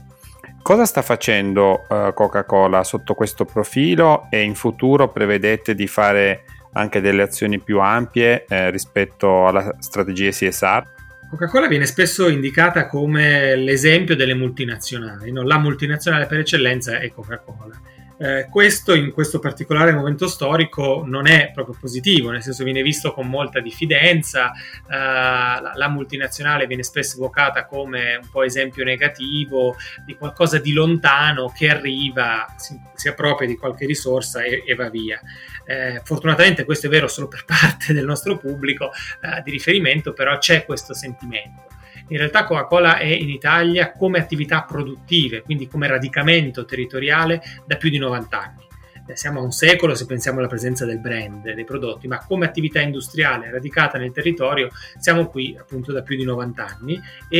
Cosa 0.62 0.84
sta 0.84 1.02
facendo 1.02 1.86
uh, 1.88 2.14
Coca-Cola 2.14 2.84
sotto 2.84 3.14
questo 3.14 3.44
profilo 3.44 4.28
e 4.30 4.42
in 4.42 4.54
futuro 4.54 5.10
prevedete 5.10 5.74
di 5.74 5.88
fare 5.88 6.44
anche 6.74 7.00
delle 7.00 7.22
azioni 7.22 7.58
più 7.58 7.80
ampie 7.80 8.44
eh, 8.48 8.70
rispetto 8.70 9.48
alla 9.48 9.74
strategia 9.80 10.30
CSR? 10.30 10.84
Coca-Cola 11.30 11.66
viene 11.66 11.84
spesso 11.86 12.28
indicata 12.28 12.86
come 12.86 13.56
l'esempio 13.56 14.14
delle 14.14 14.34
multinazionali, 14.34 15.32
no? 15.32 15.42
la 15.42 15.58
multinazionale 15.58 16.26
per 16.26 16.38
eccellenza 16.38 16.98
è 17.00 17.10
Coca-Cola. 17.10 17.80
Eh, 18.22 18.46
questo 18.48 18.94
in 18.94 19.10
questo 19.10 19.40
particolare 19.40 19.90
momento 19.90 20.28
storico 20.28 21.02
non 21.04 21.26
è 21.26 21.50
proprio 21.52 21.76
positivo, 21.76 22.30
nel 22.30 22.40
senso 22.40 22.62
viene 22.62 22.80
visto 22.80 23.12
con 23.12 23.26
molta 23.26 23.58
diffidenza, 23.58 24.52
eh, 24.52 24.94
la, 24.94 25.72
la, 25.74 25.88
multinazionale 25.88 26.68
viene 26.68 26.84
spesso 26.84 27.16
evocata 27.16 27.66
come 27.66 28.20
un 28.22 28.28
po' 28.30 28.44
esempio 28.44 28.84
negativo 28.84 29.74
di 30.06 30.14
qualcosa 30.14 30.58
di 30.58 30.72
lontano 30.72 31.52
che 31.52 31.68
arriva, 31.68 32.46
si, 32.56 32.80
si 32.94 33.08
appropria 33.08 33.48
di 33.48 33.56
qualche 33.56 33.86
risorsa 33.86 34.44
e, 34.44 34.62
e 34.64 34.74
va 34.76 34.88
via. 34.88 35.20
Eh, 35.64 36.00
fortunatamente 36.04 36.64
questo 36.64 36.86
è 36.86 36.90
vero 36.90 37.08
solo 37.08 37.26
per 37.26 37.42
parte 37.44 37.92
del 37.92 38.04
nostro 38.04 38.36
pubblico 38.36 38.92
eh, 39.20 39.42
di 39.42 39.50
riferimento, 39.50 40.12
però 40.12 40.38
c'è 40.38 40.64
questo 40.64 40.94
sentimento. 40.94 41.70
In 42.08 42.16
realtà 42.18 42.44
Coca-Cola 42.44 42.98
è 42.98 43.06
in 43.06 43.30
Italia 43.30 43.92
come 43.92 44.18
attività 44.18 44.62
produttive, 44.62 45.42
quindi 45.42 45.68
come 45.68 45.86
radicamento 45.86 46.64
territoriale 46.64 47.40
da 47.66 47.76
più 47.76 47.90
di 47.90 47.98
90 47.98 48.40
anni. 48.40 48.70
Eh, 49.06 49.16
siamo 49.16 49.40
a 49.40 49.42
un 49.42 49.50
secolo 49.50 49.94
se 49.94 50.06
pensiamo 50.06 50.38
alla 50.38 50.48
presenza 50.48 50.84
del 50.84 51.00
brand, 51.00 51.52
dei 51.52 51.64
prodotti, 51.64 52.06
ma 52.06 52.24
come 52.24 52.46
attività 52.46 52.80
industriale 52.80 53.50
radicata 53.50 53.98
nel 53.98 54.12
territorio 54.12 54.70
siamo 54.98 55.26
qui 55.26 55.56
appunto 55.58 55.92
da 55.92 56.02
più 56.02 56.16
di 56.16 56.24
90 56.24 56.64
anni 56.64 57.00
e 57.28 57.38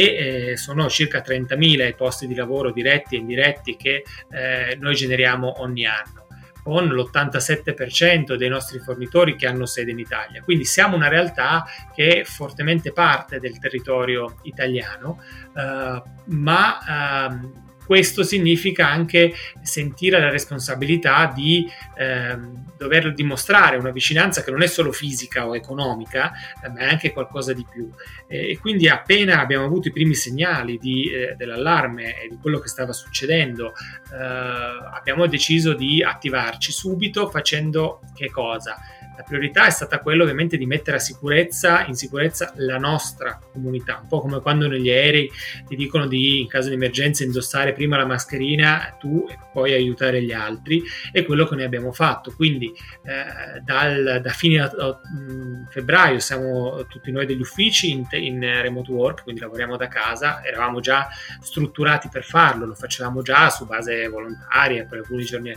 eh, 0.51 0.57
sono 0.57 0.89
circa 0.89 1.23
30.000 1.23 1.89
i 1.89 1.95
posti 1.95 2.27
di 2.27 2.35
lavoro 2.35 2.73
diretti 2.73 3.15
e 3.15 3.19
indiretti 3.19 3.77
che 3.77 4.05
eh, 4.31 4.77
noi 4.81 4.95
generiamo 4.95 5.61
ogni 5.63 5.87
anno 5.87 6.22
con 6.63 6.87
l'87% 6.87 8.35
dei 8.35 8.49
nostri 8.49 8.79
fornitori 8.79 9.37
che 9.37 9.47
hanno 9.47 9.67
sede 9.67 9.91
in 9.91 9.99
Italia. 9.99 10.43
Quindi 10.43 10.65
siamo 10.65 10.97
una 10.97 11.09
realtà 11.09 11.65
che 11.95 12.21
è 12.21 12.25
fortemente 12.25 12.93
parte 12.93 13.39
del 13.41 13.59
territorio 13.59 14.37
italiano, 14.43 15.21
eh, 15.55 16.03
ma 16.27 17.29
eh, 17.29 17.71
questo 17.93 18.23
significa 18.23 18.89
anche 18.89 19.35
sentire 19.61 20.19
la 20.19 20.31
responsabilità 20.31 21.31
di 21.35 21.71
eh, 21.95 22.39
dover 22.79 23.13
dimostrare 23.13 23.77
una 23.77 23.91
vicinanza 23.91 24.43
che 24.43 24.51
non 24.51 24.63
è 24.63 24.67
solo 24.67 24.93
fisica 24.93 25.47
o 25.47 25.55
economica, 25.55 26.33
eh, 26.65 26.71
ma 26.71 26.79
è 26.79 26.89
anche 26.89 27.13
qualcosa 27.13 27.53
di 27.53 27.67
più. 27.71 27.91
E, 28.27 28.57
quindi 28.59 28.89
appena 28.89 29.41
abbiamo 29.41 29.67
avuto 29.67 29.89
i 29.89 29.93
primi 29.93 30.15
segnali 30.15 30.79
di, 30.79 31.13
eh, 31.13 31.35
dell'allarme 31.37 32.23
e 32.23 32.29
di 32.29 32.39
quello 32.41 32.61
che 32.61 32.69
stava 32.69 32.95
succedendo, 32.95 33.75
eh, 34.11 34.17
abbiamo 34.95 35.27
deciso 35.27 35.75
di 35.75 36.03
attivarci 36.03 36.73
subito 36.73 37.29
facendo 37.29 38.01
che 38.15 38.31
cosa? 38.31 38.75
La 39.17 39.23
priorità 39.23 39.67
è 39.67 39.71
stata 39.71 40.01
quella 40.01 40.23
ovviamente 40.23 40.57
di 40.57 40.67
mettere 40.67 40.99
sicurezza, 40.99 41.85
in 41.87 41.95
sicurezza 41.95 42.53
la 42.57 42.79
nostra 42.79 43.39
comunità, 43.53 43.99
un 44.03 44.09
po' 44.09 44.21
come 44.21 44.41
quando 44.41 44.69
negli 44.69 44.89
aerei 44.89 45.31
ti 45.67 45.77
dicono 45.77 46.07
di 46.07 46.41
in 46.41 46.49
caso 46.49 46.69
di 46.69 46.75
emergenza 46.75 47.25
indossare 47.25 47.73
prima 47.73 47.97
la 47.97 48.07
mascherina 48.07 48.97
tu 48.99 49.27
e 49.29 49.39
poi 49.53 49.75
aiutare 49.75 50.23
gli 50.23 50.33
altri, 50.33 50.83
è 51.13 51.25
quello 51.25 51.47
che 51.47 51.55
noi 51.55 51.65
abbiamo 51.65 51.93
fatto. 51.93 52.33
Quindi 52.35 52.73
eh, 53.05 53.61
dal, 53.61 54.21
da 54.23 54.31
fine 54.31 54.63
uh, 54.63 55.67
febbraio 55.69 56.19
siamo 56.19 56.87
tutti 56.87 57.11
noi 57.11 57.27
degli 57.27 57.41
uffici 57.41 57.91
in, 57.91 58.07
in 58.13 58.41
remote 58.41 58.91
work, 58.91 59.23
quindi 59.25 59.41
lavoriamo 59.41 59.77
da 59.77 59.89
casa, 59.89 60.43
eravamo 60.43 60.81
già 60.81 61.09
strutturati 61.41 62.09
per 62.11 62.25
farlo, 62.25 62.65
lo 62.65 62.75
facevamo 62.75 63.23
già 63.23 63.51
su 63.51 63.67
base 63.67 64.09
volontaria 64.09 64.85
per 64.85 64.99
alcuni 64.99 65.25
giorni 65.25 65.51
eh, 65.51 65.57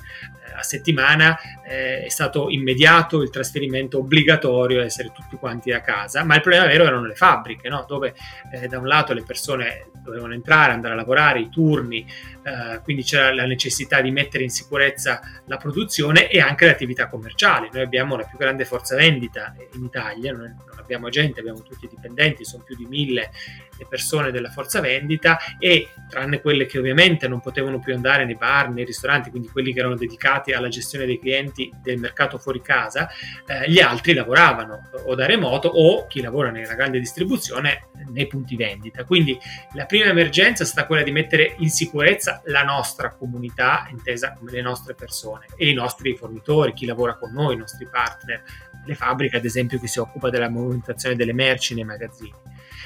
a 0.55 0.61
settimana, 0.61 1.37
eh, 1.65 2.03
è 2.03 2.09
stato 2.09 2.49
immediato 2.49 3.21
il 3.21 3.29
trasferimento 3.29 3.43
trasferimento 3.45 3.99
obbligatorio 3.99 4.81
essere 4.81 5.11
tutti 5.13 5.35
quanti 5.37 5.71
a 5.71 5.81
casa, 5.81 6.23
ma 6.23 6.35
il 6.35 6.41
problema 6.41 6.65
vero 6.65 6.85
erano 6.85 7.05
le 7.05 7.13
fabbriche, 7.13 7.69
no? 7.69 7.85
dove 7.87 8.15
eh, 8.51 8.67
da 8.67 8.79
un 8.79 8.87
lato 8.87 9.13
le 9.13 9.23
persone 9.23 9.87
dovevano 10.03 10.33
entrare, 10.33 10.73
andare 10.73 10.93
a 10.93 10.97
lavorare, 10.97 11.39
i 11.39 11.49
turni, 11.49 12.05
eh, 12.45 12.79
quindi 12.83 13.01
c'era 13.01 13.33
la 13.33 13.47
necessità 13.47 14.01
di 14.01 14.11
mettere 14.11 14.43
in 14.43 14.51
sicurezza 14.51 15.19
la 15.45 15.57
produzione 15.57 16.29
e 16.29 16.39
anche 16.39 16.65
le 16.65 16.71
attività 16.71 17.07
commerciali. 17.07 17.69
Noi 17.73 17.81
abbiamo 17.81 18.15
la 18.15 18.23
più 18.23 18.37
grande 18.37 18.65
forza 18.65 18.95
vendita 18.95 19.55
in 19.73 19.83
Italia, 19.83 20.31
non, 20.31 20.55
non 20.67 20.77
abbiamo 20.77 21.09
gente, 21.09 21.39
abbiamo 21.39 21.63
tutti 21.63 21.85
i 21.85 21.89
dipendenti, 21.89 22.45
sono 22.45 22.61
più 22.63 22.75
di 22.75 22.85
mille 22.85 23.31
le 23.77 23.87
persone 23.89 24.31
della 24.31 24.49
forza 24.49 24.79
vendita 24.79 25.37
e 25.57 25.89
tranne 26.07 26.39
quelle 26.39 26.67
che 26.67 26.77
ovviamente 26.77 27.27
non 27.27 27.41
potevano 27.41 27.79
più 27.79 27.93
andare 27.93 28.25
nei 28.25 28.35
bar, 28.35 28.69
nei 28.69 28.85
ristoranti, 28.85 29.31
quindi 29.31 29.49
quelli 29.49 29.73
che 29.73 29.79
erano 29.79 29.95
dedicati 29.95 30.51
alla 30.53 30.69
gestione 30.69 31.05
dei 31.05 31.19
clienti 31.19 31.71
del 31.81 31.97
mercato 31.97 32.37
fuori 32.37 32.61
casa, 32.61 33.09
eh, 33.47 33.69
gli 33.69 33.79
altri 33.79 34.13
lavoravano 34.13 34.91
o 35.05 35.15
da 35.15 35.25
remoto 35.25 35.67
o 35.67 36.05
chi 36.05 36.21
lavora 36.21 36.51
nella 36.51 36.75
grande 36.75 36.99
distribuzione 36.99 37.87
nei 38.11 38.27
punti 38.27 38.55
vendita. 38.55 39.03
Quindi 39.03 39.37
la 39.73 39.85
prima 39.85 40.05
emergenza 40.05 40.63
è 40.63 40.65
stata 40.65 40.85
quella 40.85 41.03
di 41.03 41.11
mettere 41.11 41.55
in 41.57 41.69
sicurezza 41.69 42.34
la 42.45 42.63
nostra 42.63 43.11
comunità, 43.11 43.87
intesa 43.89 44.33
come 44.33 44.51
le 44.51 44.61
nostre 44.61 44.93
persone 44.93 45.45
e 45.55 45.69
i 45.69 45.73
nostri 45.73 46.15
fornitori, 46.15 46.73
chi 46.73 46.85
lavora 46.85 47.15
con 47.15 47.31
noi, 47.31 47.55
i 47.55 47.57
nostri 47.57 47.87
partner, 47.87 48.43
le 48.85 48.95
fabbriche 48.95 49.37
ad 49.37 49.45
esempio 49.45 49.79
che 49.79 49.87
si 49.87 49.99
occupa 49.99 50.29
della 50.29 50.49
movimentazione 50.49 51.15
delle 51.15 51.33
merci 51.33 51.73
nei 51.73 51.83
magazzini. 51.83 52.33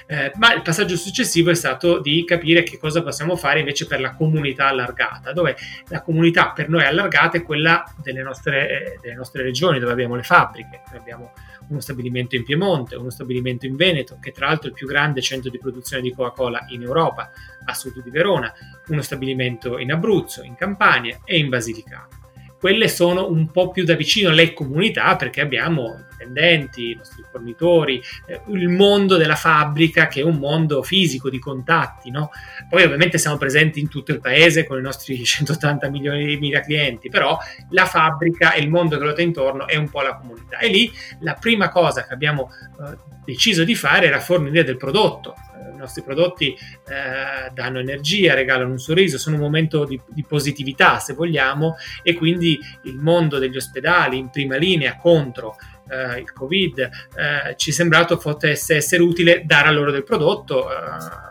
Eh, 0.07 0.31
ma 0.37 0.53
il 0.53 0.63
passaggio 0.63 0.95
successivo 0.95 1.51
è 1.51 1.55
stato 1.55 1.99
di 1.99 2.23
capire 2.25 2.63
che 2.63 2.79
cosa 2.79 3.03
possiamo 3.03 3.35
fare 3.35 3.59
invece 3.59 3.85
per 3.85 3.99
la 3.99 4.15
comunità 4.15 4.67
allargata, 4.67 5.33
dove 5.33 5.55
la 5.89 6.01
comunità 6.01 6.51
per 6.51 6.67
noi 6.67 6.83
allargata 6.83 7.37
è 7.37 7.43
quella 7.43 7.83
delle 8.01 8.23
nostre, 8.23 8.69
eh, 8.69 8.99
delle 9.01 9.13
nostre 9.13 9.43
regioni, 9.43 9.77
dove 9.77 9.91
abbiamo 9.91 10.15
le 10.15 10.23
fabbriche. 10.23 10.81
Noi 10.89 10.99
abbiamo 10.99 11.33
uno 11.69 11.79
stabilimento 11.79 12.35
in 12.35 12.43
Piemonte, 12.43 12.95
uno 12.95 13.09
stabilimento 13.09 13.65
in 13.65 13.75
Veneto, 13.75 14.17
che 14.21 14.31
tra 14.31 14.47
l'altro 14.47 14.67
è 14.67 14.69
il 14.69 14.75
più 14.75 14.87
grande 14.87 15.21
centro 15.21 15.49
di 15.49 15.57
produzione 15.57 16.01
di 16.01 16.13
Coca-Cola 16.13 16.65
in 16.69 16.81
Europa, 16.81 17.31
a 17.65 17.73
sud 17.73 18.01
di 18.01 18.09
Verona, 18.09 18.51
uno 18.87 19.01
stabilimento 19.01 19.77
in 19.77 19.91
Abruzzo, 19.91 20.43
in 20.43 20.55
Campania 20.55 21.19
e 21.23 21.37
in 21.37 21.49
Basilicata. 21.49 22.17
quelle 22.59 22.89
sono 22.89 23.29
un 23.29 23.51
po' 23.51 23.71
più 23.71 23.85
da 23.85 23.95
vicino 23.95 24.29
alle 24.29 24.53
comunità 24.53 25.15
perché 25.15 25.39
abbiamo 25.39 26.07
dipendenti, 26.19 26.91
i 26.91 26.95
nostri 26.95 27.23
fornitori, 27.29 28.01
eh, 28.25 28.41
il 28.47 28.67
mondo 28.67 29.15
della 29.15 29.35
fabbrica 29.35 30.07
che 30.07 30.21
è 30.21 30.23
un 30.23 30.37
mondo 30.37 30.83
fisico 30.83 31.29
di 31.29 31.39
contatti. 31.39 32.11
No? 32.11 32.29
Poi 32.69 32.83
ovviamente 32.83 33.17
siamo 33.17 33.37
presenti 33.37 33.79
in 33.79 33.87
tutto 33.87 34.11
il 34.11 34.19
paese 34.19 34.65
con 34.65 34.77
i 34.77 34.81
nostri 34.81 35.15
180 35.23 35.89
milioni 35.89 36.25
di 36.25 36.37
mila 36.37 36.59
clienti, 36.59 37.09
però 37.09 37.37
la 37.69 37.85
fabbrica 37.85 38.53
e 38.53 38.59
il 38.59 38.69
mondo 38.69 38.97
che 38.97 39.03
ruota 39.03 39.21
intorno 39.21 39.67
è 39.67 39.75
un 39.75 39.89
po' 39.89 40.01
la 40.01 40.17
comunità. 40.17 40.57
E 40.57 40.67
lì 40.67 40.91
la 41.21 41.33
prima 41.33 41.69
cosa 41.69 42.05
che 42.05 42.13
abbiamo 42.13 42.49
eh, 42.51 42.97
deciso 43.25 43.63
di 43.63 43.75
fare 43.75 44.07
era 44.07 44.19
fornire 44.19 44.63
del 44.63 44.77
prodotto 44.77 45.35
nostri 45.79 46.03
prodotti 46.03 46.53
eh, 46.53 47.49
danno 47.53 47.79
energia, 47.79 48.35
regalano 48.35 48.71
un 48.71 48.79
sorriso, 48.79 49.17
sono 49.17 49.37
un 49.37 49.41
momento 49.41 49.85
di, 49.85 49.99
di, 50.07 50.23
positività 50.23 50.99
se 50.99 51.13
vogliamo 51.13 51.75
e 52.03 52.13
quindi 52.13 52.59
il 52.83 52.97
mondo 52.97 53.39
degli 53.39 53.55
ospedali 53.55 54.17
in 54.17 54.29
prima 54.29 54.57
linea 54.57 54.97
contro 54.97 55.55
eh, 55.89 56.19
il 56.19 56.31
Covid 56.31 56.79
eh, 56.79 57.55
ci 57.55 57.71
è 57.71 57.73
sembrato 57.73 58.17
potesse 58.17 58.75
essere 58.75 59.01
utile 59.01 59.43
dare 59.45 59.67
a 59.67 59.71
loro 59.71 59.91
del 59.91 60.03
prodotto 60.03 60.69
eh, 60.69 61.28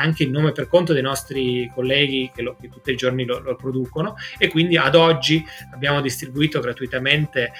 anche 0.00 0.24
in 0.24 0.30
nome 0.30 0.52
per 0.52 0.68
conto 0.68 0.92
dei 0.92 1.02
nostri 1.02 1.70
colleghi 1.74 2.30
che, 2.34 2.42
lo, 2.42 2.56
che 2.60 2.68
tutti 2.68 2.90
i 2.90 2.96
giorni 2.96 3.24
lo, 3.24 3.38
lo, 3.40 3.56
producono 3.56 4.16
e 4.38 4.48
quindi 4.48 4.76
ad 4.76 4.94
oggi 4.94 5.44
abbiamo 5.72 6.00
distribuito 6.00 6.60
gratuitamente 6.60 7.44
eh, 7.44 7.52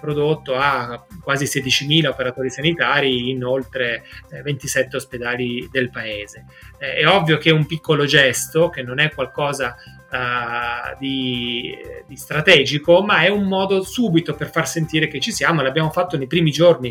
prodotto 0.00 0.54
a 0.54 1.04
quasi 1.22 1.44
16.000 1.44 2.06
operatori 2.06 2.50
sanitari 2.50 3.30
in 3.30 3.44
oltre 3.44 4.04
eh, 4.30 4.42
27 4.42 4.96
ospedali 4.96 5.68
del 5.70 5.90
paese. 5.90 6.46
Eh, 6.78 6.94
è 6.94 7.08
ovvio 7.08 7.38
che 7.38 7.50
è 7.50 7.52
un 7.52 7.66
piccolo 7.66 8.04
gesto, 8.04 8.68
che 8.68 8.82
non 8.82 8.98
è 8.98 9.12
qualcosa 9.12 9.76
Uh, 10.10 10.96
di, 10.98 11.76
di, 12.06 12.16
strategico, 12.16 13.02
ma 13.02 13.24
è 13.24 13.28
un 13.28 13.44
modo 13.44 13.82
subito 13.82 14.32
per 14.32 14.50
far 14.50 14.66
sentire 14.66 15.06
che 15.06 15.20
ci 15.20 15.32
siamo. 15.32 15.60
L'abbiamo 15.60 15.90
fatto 15.90 16.16
nei 16.16 16.26
primi 16.26 16.50
giorni 16.50 16.90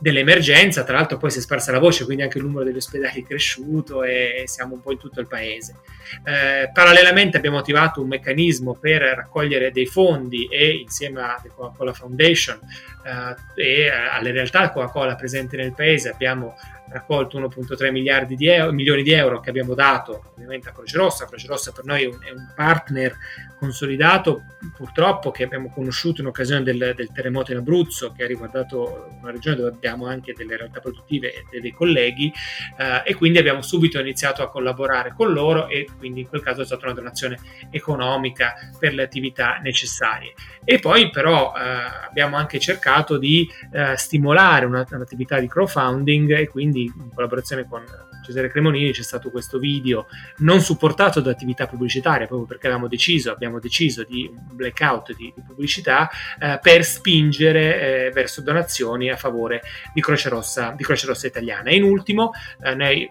dell'emergenza, 0.00 0.82
tra 0.82 0.96
l'altro 0.96 1.18
poi 1.18 1.30
si 1.30 1.38
è 1.38 1.42
sparsa 1.42 1.70
la 1.70 1.78
voce, 1.78 2.04
quindi 2.04 2.22
anche 2.22 2.38
il 2.38 2.44
numero 2.44 2.64
degli 2.64 2.76
ospedali 2.76 3.22
è 3.22 3.26
cresciuto 3.26 4.02
e 4.02 4.44
siamo 4.46 4.74
un 4.74 4.80
po' 4.80 4.92
in 4.92 4.98
tutto 4.98 5.20
il 5.20 5.26
paese. 5.26 5.76
Eh, 6.24 6.70
parallelamente 6.72 7.36
abbiamo 7.36 7.58
attivato 7.58 8.00
un 8.00 8.08
meccanismo 8.08 8.74
per 8.74 9.02
raccogliere 9.02 9.70
dei 9.70 9.86
fondi 9.86 10.46
e 10.46 10.70
insieme 10.70 11.20
alla 11.20 11.40
Coca-Cola 11.54 11.92
Foundation 11.92 12.58
eh, 13.04 13.62
e 13.62 13.90
alle 13.90 14.32
realtà 14.32 14.70
Coca-Cola 14.70 15.14
presenti 15.14 15.56
nel 15.56 15.74
paese 15.74 16.08
abbiamo 16.08 16.54
raccolto 16.90 17.38
1.3 17.38 17.90
miliardi 17.90 18.36
di 18.36 18.46
euro, 18.48 18.72
milioni 18.72 19.02
di 19.02 19.12
euro 19.12 19.40
che 19.40 19.50
abbiamo 19.50 19.74
dato 19.74 20.32
ovviamente 20.32 20.68
a 20.68 20.72
Croce 20.72 20.96
Rossa. 20.96 21.26
Croce 21.26 21.46
Rossa 21.46 21.72
per 21.72 21.84
noi 21.84 22.02
è 22.02 22.06
un, 22.06 22.18
è 22.24 22.30
un 22.30 22.52
partner 22.54 23.16
consolidato, 23.60 24.42
purtroppo 24.74 25.30
che 25.30 25.44
abbiamo 25.44 25.70
conosciuto 25.70 26.22
in 26.22 26.28
occasione 26.28 26.62
del, 26.62 26.94
del, 26.96 27.12
terremoto 27.12 27.52
in 27.52 27.58
Abruzzo, 27.58 28.10
che 28.12 28.24
ha 28.24 28.26
riguardato 28.26 29.18
una 29.20 29.30
regione 29.30 29.56
dove 29.56 29.68
abbiamo 29.68 30.06
anche 30.06 30.32
delle 30.32 30.56
realtà 30.56 30.80
produttive 30.80 31.44
e 31.50 31.60
dei 31.60 31.72
colleghi, 31.72 32.32
eh, 32.78 33.02
e 33.04 33.14
quindi 33.14 33.38
abbiamo 33.38 33.60
subito 33.60 34.00
iniziato 34.00 34.42
a 34.42 34.48
collaborare 34.48 35.12
con 35.14 35.32
loro 35.32 35.68
e 35.68 35.86
quindi 35.98 36.20
in 36.20 36.28
quel 36.28 36.42
caso 36.42 36.62
è 36.62 36.64
stata 36.64 36.86
una 36.86 36.94
donazione 36.94 37.38
economica 37.70 38.54
per 38.78 38.94
le 38.94 39.02
attività 39.02 39.58
necessarie. 39.62 40.32
E 40.64 40.78
poi 40.78 41.10
però 41.10 41.52
eh, 41.54 41.60
abbiamo 42.08 42.36
anche 42.36 42.58
cercato 42.58 43.18
di 43.18 43.46
eh, 43.72 43.94
stimolare 43.96 44.64
una, 44.64 44.86
un'attività 44.90 45.38
di 45.38 45.48
crowdfunding 45.48 46.30
e 46.30 46.48
quindi 46.48 46.79
quindi 46.80 46.92
in 46.96 47.14
collaborazione 47.14 47.66
con 47.68 47.84
Cesare 48.24 48.48
Cremonini 48.48 48.92
c'è 48.92 49.02
stato 49.02 49.30
questo 49.30 49.58
video 49.58 50.06
non 50.38 50.60
supportato 50.60 51.20
da 51.20 51.30
attività 51.30 51.66
pubblicitarie 51.66 52.26
proprio 52.26 52.46
perché 52.46 52.66
avevamo 52.66 52.88
deciso, 52.88 53.30
abbiamo 53.30 53.58
deciso 53.58 54.04
di 54.04 54.30
un 54.32 54.56
blackout 54.56 55.14
di, 55.14 55.32
di 55.34 55.42
pubblicità 55.46 56.08
eh, 56.38 56.58
per 56.62 56.84
spingere 56.84 58.06
eh, 58.06 58.10
verso 58.10 58.40
donazioni 58.40 59.10
a 59.10 59.16
favore 59.16 59.62
di 59.92 60.00
Croce 60.00 60.28
Rossa, 60.28 60.72
di 60.76 60.84
Croce 60.84 61.06
Rossa 61.06 61.26
Italiana. 61.26 61.70
E 61.70 61.76
in 61.76 61.82
ultimo 61.82 62.32
eh, 62.62 62.74
noi 62.74 63.08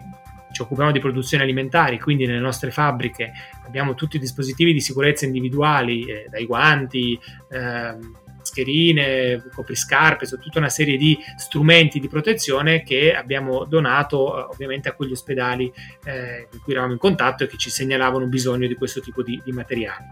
ci 0.52 0.62
occupiamo 0.62 0.90
di 0.90 0.98
produzioni 0.98 1.44
alimentari, 1.44 2.00
quindi 2.00 2.26
nelle 2.26 2.40
nostre 2.40 2.72
fabbriche 2.72 3.32
abbiamo 3.64 3.94
tutti 3.94 4.16
i 4.16 4.18
dispositivi 4.20 4.72
di 4.72 4.80
sicurezza 4.80 5.24
individuali, 5.24 6.04
eh, 6.06 6.26
dai 6.28 6.44
guanti, 6.44 7.18
ehm, 7.50 8.18
mascherine, 8.50 9.42
copriscarpe, 9.54 10.26
su 10.26 10.38
tutta 10.38 10.58
una 10.58 10.68
serie 10.68 10.96
di 10.96 11.16
strumenti 11.36 12.00
di 12.00 12.08
protezione 12.08 12.82
che 12.82 13.14
abbiamo 13.14 13.64
donato 13.64 14.36
eh, 14.36 14.52
ovviamente 14.52 14.88
a 14.88 14.92
quegli 14.92 15.12
ospedali 15.12 15.72
eh, 16.04 16.48
con 16.50 16.60
cui 16.60 16.72
eravamo 16.72 16.92
in 16.92 16.98
contatto 16.98 17.44
e 17.44 17.46
che 17.46 17.56
ci 17.56 17.70
segnalavano 17.70 18.26
bisogno 18.26 18.66
di 18.66 18.74
questo 18.74 19.00
tipo 19.00 19.22
di, 19.22 19.40
di 19.44 19.52
materiali. 19.52 20.04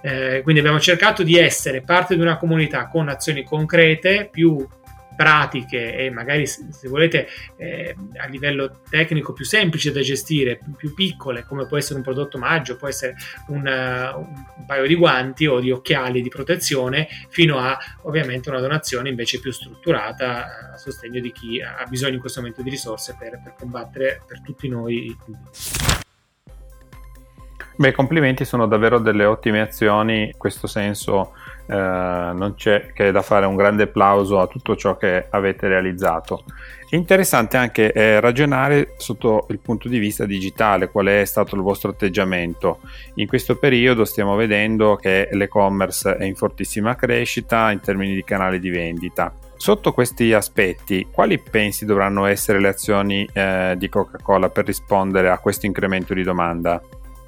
Eh, 0.00 0.40
quindi 0.42 0.60
abbiamo 0.60 0.80
cercato 0.80 1.22
di 1.22 1.38
essere 1.38 1.82
parte 1.82 2.14
di 2.14 2.20
una 2.20 2.36
comunità 2.36 2.88
con 2.88 3.08
azioni 3.08 3.42
concrete, 3.44 4.28
più 4.30 4.66
pratiche 5.14 5.96
e 5.96 6.10
magari 6.10 6.46
se 6.46 6.88
volete 6.88 7.26
eh, 7.56 7.94
a 8.16 8.26
livello 8.26 8.80
tecnico 8.88 9.32
più 9.32 9.44
semplice 9.44 9.92
da 9.92 10.00
gestire, 10.00 10.60
più, 10.76 10.94
piccole 10.94 11.44
come 11.44 11.66
può 11.66 11.76
essere 11.76 11.96
un 11.96 12.02
prodotto 12.02 12.36
omaggio, 12.36 12.76
può 12.76 12.88
essere 12.88 13.14
un, 13.48 13.66
uh, 13.66 14.18
un, 14.18 14.64
paio 14.66 14.86
di 14.86 14.94
guanti 14.94 15.46
o 15.46 15.60
di 15.60 15.70
occhiali 15.70 16.22
di 16.22 16.28
protezione 16.28 17.08
fino 17.28 17.58
a 17.58 17.76
ovviamente 18.02 18.48
una 18.48 18.60
donazione 18.60 19.08
invece 19.08 19.40
più 19.40 19.50
strutturata 19.50 20.72
a 20.72 20.76
sostegno 20.76 21.20
di 21.20 21.32
chi 21.32 21.60
ha 21.60 21.84
bisogno 21.88 22.14
in 22.14 22.20
questo 22.20 22.40
momento 22.40 22.62
di 22.62 22.70
risorse 22.70 23.16
per, 23.18 23.40
per 23.42 23.54
combattere 23.58 24.22
per 24.26 24.40
tutti 24.42 24.68
noi. 24.68 25.16
Beh, 27.76 27.90
complimenti, 27.90 28.44
sono 28.44 28.68
davvero 28.68 29.00
delle 29.00 29.24
ottime 29.24 29.60
azioni, 29.60 30.26
in 30.26 30.38
questo 30.38 30.68
senso 30.68 31.32
eh, 31.32 31.43
non 31.66 32.54
c'è 32.56 32.92
che 32.92 33.10
da 33.10 33.22
fare 33.22 33.46
un 33.46 33.56
grande 33.56 33.84
applauso 33.84 34.40
a 34.40 34.46
tutto 34.46 34.76
ciò 34.76 34.96
che 34.96 35.26
avete 35.30 35.68
realizzato. 35.68 36.44
Interessante 36.90 37.56
anche 37.56 37.92
eh, 37.92 38.20
ragionare 38.20 38.94
sotto 38.98 39.46
il 39.48 39.58
punto 39.58 39.88
di 39.88 39.98
vista 39.98 40.26
digitale, 40.26 40.90
qual 40.90 41.06
è 41.06 41.24
stato 41.24 41.56
il 41.56 41.62
vostro 41.62 41.90
atteggiamento. 41.90 42.78
In 43.14 43.26
questo 43.26 43.56
periodo 43.56 44.04
stiamo 44.04 44.36
vedendo 44.36 44.94
che 44.94 45.28
l'e-commerce 45.32 46.16
è 46.16 46.24
in 46.24 46.36
fortissima 46.36 46.94
crescita 46.94 47.72
in 47.72 47.80
termini 47.80 48.14
di 48.14 48.22
canali 48.22 48.60
di 48.60 48.70
vendita. 48.70 49.32
Sotto 49.56 49.92
questi 49.92 50.32
aspetti, 50.32 51.08
quali 51.10 51.38
pensi 51.38 51.84
dovranno 51.84 52.26
essere 52.26 52.60
le 52.60 52.68
azioni 52.68 53.28
eh, 53.32 53.74
di 53.76 53.88
Coca-Cola 53.88 54.50
per 54.50 54.66
rispondere 54.66 55.30
a 55.30 55.38
questo 55.38 55.66
incremento 55.66 56.14
di 56.14 56.22
domanda? 56.22 56.80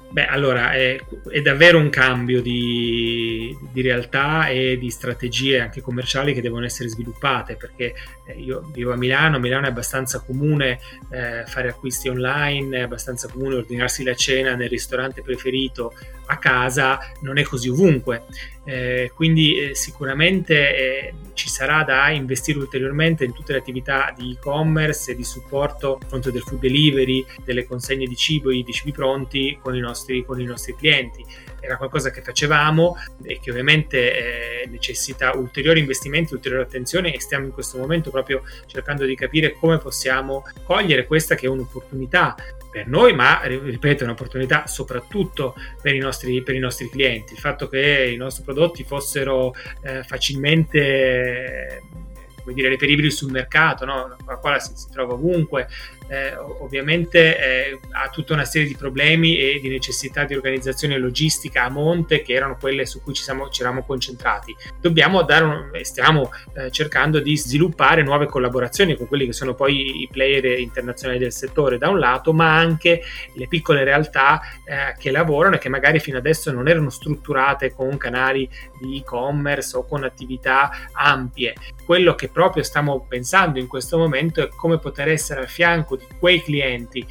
Beh, 0.09 0.25
allora 0.25 0.71
è, 0.71 0.97
è 1.29 1.41
davvero 1.41 1.77
un 1.77 1.89
cambio 1.89 2.41
di, 2.41 3.55
di, 3.71 3.81
realtà 3.81 4.47
e 4.47 4.77
di 4.77 4.89
strategie 4.89 5.59
anche 5.59 5.81
commerciali 5.81 6.33
che 6.33 6.41
devono 6.41 6.63
essere 6.63 6.87
sviluppate 6.87 7.55
perché 7.57 7.93
eh, 8.25 8.33
io 8.33 8.69
vivo 8.73 8.93
a 8.93 8.95
Milano, 8.95 9.35
a 9.35 9.39
Milano 9.39 9.65
è 9.65 9.69
abbastanza 9.69 10.21
comune 10.21 10.79
eh, 11.11 11.43
fare 11.45 11.67
acquisti 11.67 12.07
online, 12.07 12.77
è 12.77 12.81
abbastanza 12.81 13.27
comune 13.27 13.55
ordinarsi 13.55 14.03
la 14.03 14.15
cena 14.15 14.55
nel 14.55 14.69
ristorante 14.69 15.21
preferito 15.21 15.93
a 16.27 16.37
casa, 16.37 16.99
non 17.21 17.37
è 17.37 17.43
così 17.43 17.69
ovunque. 17.69 18.25
Eh, 18.63 19.11
quindi 19.15 19.57
eh, 19.57 19.75
sicuramente 19.75 20.75
eh, 20.75 21.13
ci 21.33 21.47
sarà 21.47 21.83
da 21.83 22.09
investire 22.09 22.59
ulteriormente 22.59 23.23
in 23.23 23.31
tutte 23.31 23.53
le 23.53 23.59
attività 23.59 24.13
di 24.15 24.33
e-commerce 24.33 25.11
e 25.11 25.15
di 25.15 25.23
supporto 25.23 25.99
fronte 26.05 26.31
del 26.31 26.41
food 26.41 26.59
delivery, 26.59 27.25
delle 27.45 27.65
consegne 27.65 28.05
di 28.05 28.15
cibo 28.15 28.49
e 28.49 28.63
di 28.63 28.73
cibi 28.73 28.91
pronti 28.91 29.57
con 29.61 29.73
i 29.73 29.79
nostri, 29.79 30.25
con 30.25 30.41
i 30.41 30.43
nostri 30.43 30.75
clienti. 30.75 31.23
Era 31.61 31.77
qualcosa 31.77 32.11
che 32.11 32.21
facevamo 32.21 32.97
e 33.23 33.39
che 33.41 33.51
ovviamente 33.51 34.63
eh, 34.63 34.67
necessita 34.67 35.35
ulteriori 35.35 35.79
investimenti, 35.79 36.33
ulteriore 36.33 36.63
attenzione 36.63 37.13
e 37.13 37.21
stiamo 37.21 37.45
in 37.45 37.51
questo 37.51 37.77
momento 37.77 38.11
proprio 38.11 38.43
cercando 38.65 39.05
di 39.05 39.15
capire 39.15 39.53
come 39.53 39.77
possiamo 39.77 40.43
cogliere 40.63 41.05
questa 41.05 41.35
che 41.35 41.45
è 41.45 41.49
un'opportunità 41.49 42.35
per 42.77 42.87
noi, 42.87 43.13
ma 43.13 43.41
ripeto, 43.43 44.03
è 44.03 44.05
un'opportunità 44.05 44.67
soprattutto 44.67 45.55
per 45.81 45.95
i 45.95 45.97
nostri, 45.97 46.43
per 46.43 46.53
i 46.53 46.59
nostri 46.59 46.87
clienti. 46.89 47.33
Il 47.33 47.39
fatto 47.39 47.67
che 47.67 48.11
i 48.13 48.17
nostri 48.17 48.43
prodotti 48.43 48.83
fossero 48.83 49.55
eh, 49.81 50.03
facilmente 50.03 51.81
come 52.43 52.53
dire, 52.53 52.69
reperibili 52.69 53.09
sul 53.09 53.31
mercato, 53.31 53.83
no? 53.83 54.15
la 54.27 54.35
quale 54.35 54.59
si, 54.59 54.73
si 54.75 54.89
trova 54.91 55.13
ovunque, 55.13 55.67
eh, 56.07 56.35
ovviamente 56.35 57.37
eh, 57.37 57.79
ha 57.91 58.09
tutta 58.09 58.33
una 58.33 58.45
serie 58.45 58.67
di 58.67 58.75
problemi 58.75 59.37
e 59.37 59.59
di 59.61 59.69
necessità 59.69 60.23
di 60.23 60.35
organizzazione 60.35 60.97
logistica 60.97 61.63
a 61.63 61.69
monte 61.69 62.21
che 62.21 62.33
erano 62.33 62.57
quelle 62.59 62.85
su 62.85 63.01
cui 63.01 63.13
ci, 63.13 63.23
siamo, 63.23 63.49
ci 63.49 63.61
eravamo 63.61 63.83
concentrati. 63.83 64.55
Dobbiamo 64.79 65.23
dare 65.23 65.43
un, 65.43 65.69
stiamo 65.81 66.31
eh, 66.55 66.71
cercando 66.71 67.19
di 67.19 67.37
sviluppare 67.37 68.03
nuove 68.03 68.27
collaborazioni 68.27 68.95
con 68.95 69.07
quelli 69.07 69.25
che 69.25 69.33
sono 69.33 69.53
poi 69.53 70.03
i 70.03 70.09
player 70.11 70.59
internazionali 70.59 71.19
del 71.19 71.33
settore 71.33 71.77
da 71.77 71.89
un 71.89 71.99
lato, 71.99 72.33
ma 72.33 72.55
anche 72.55 73.01
le 73.33 73.47
piccole 73.47 73.83
realtà 73.83 74.41
eh, 74.63 74.95
che 74.97 75.11
lavorano 75.11 75.55
e 75.55 75.57
che 75.57 75.69
magari 75.69 75.99
fino 75.99 76.17
adesso 76.17 76.51
non 76.51 76.67
erano 76.67 76.89
strutturate 76.89 77.73
con 77.73 77.97
canali 77.97 78.49
di 78.79 78.97
e-commerce 78.97 79.75
o 79.75 79.85
con 79.85 80.03
attività 80.03 80.69
ampie. 80.93 81.53
Quello 81.85 82.15
che 82.15 82.29
proprio 82.29 82.63
stiamo 82.63 83.05
pensando 83.07 83.59
in 83.59 83.67
questo 83.67 83.97
momento 83.97 84.41
è 84.41 84.49
come 84.49 84.79
poter 84.79 85.09
essere 85.09 85.41
al 85.41 85.47
fianco 85.47 85.96
di 85.97 86.05
quei 86.19 86.41
clienti 86.41 87.05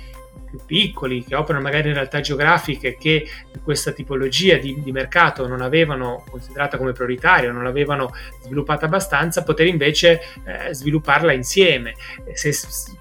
più 0.47 0.61
piccoli, 0.65 1.25
che 1.25 1.35
operano 1.35 1.65
magari 1.65 1.89
in 1.89 1.95
realtà 1.95 2.21
geografiche 2.21 2.97
che 2.97 3.29
questa 3.63 3.93
tipologia 3.93 4.57
di, 4.57 4.81
di 4.83 4.93
mercato 4.93 5.47
non 5.47 5.61
avevano 5.61 6.25
considerata 6.31 6.79
come 6.79 6.93
prioritaria, 6.93 7.51
non 7.51 7.65
l'avevano 7.65 8.13
sviluppata 8.43 8.87
abbastanza, 8.87 9.43
poter 9.43 9.67
invece 9.67 10.21
eh, 10.45 10.73
svilupparla 10.73 11.33
insieme. 11.33 11.95
Se, 12.33 12.53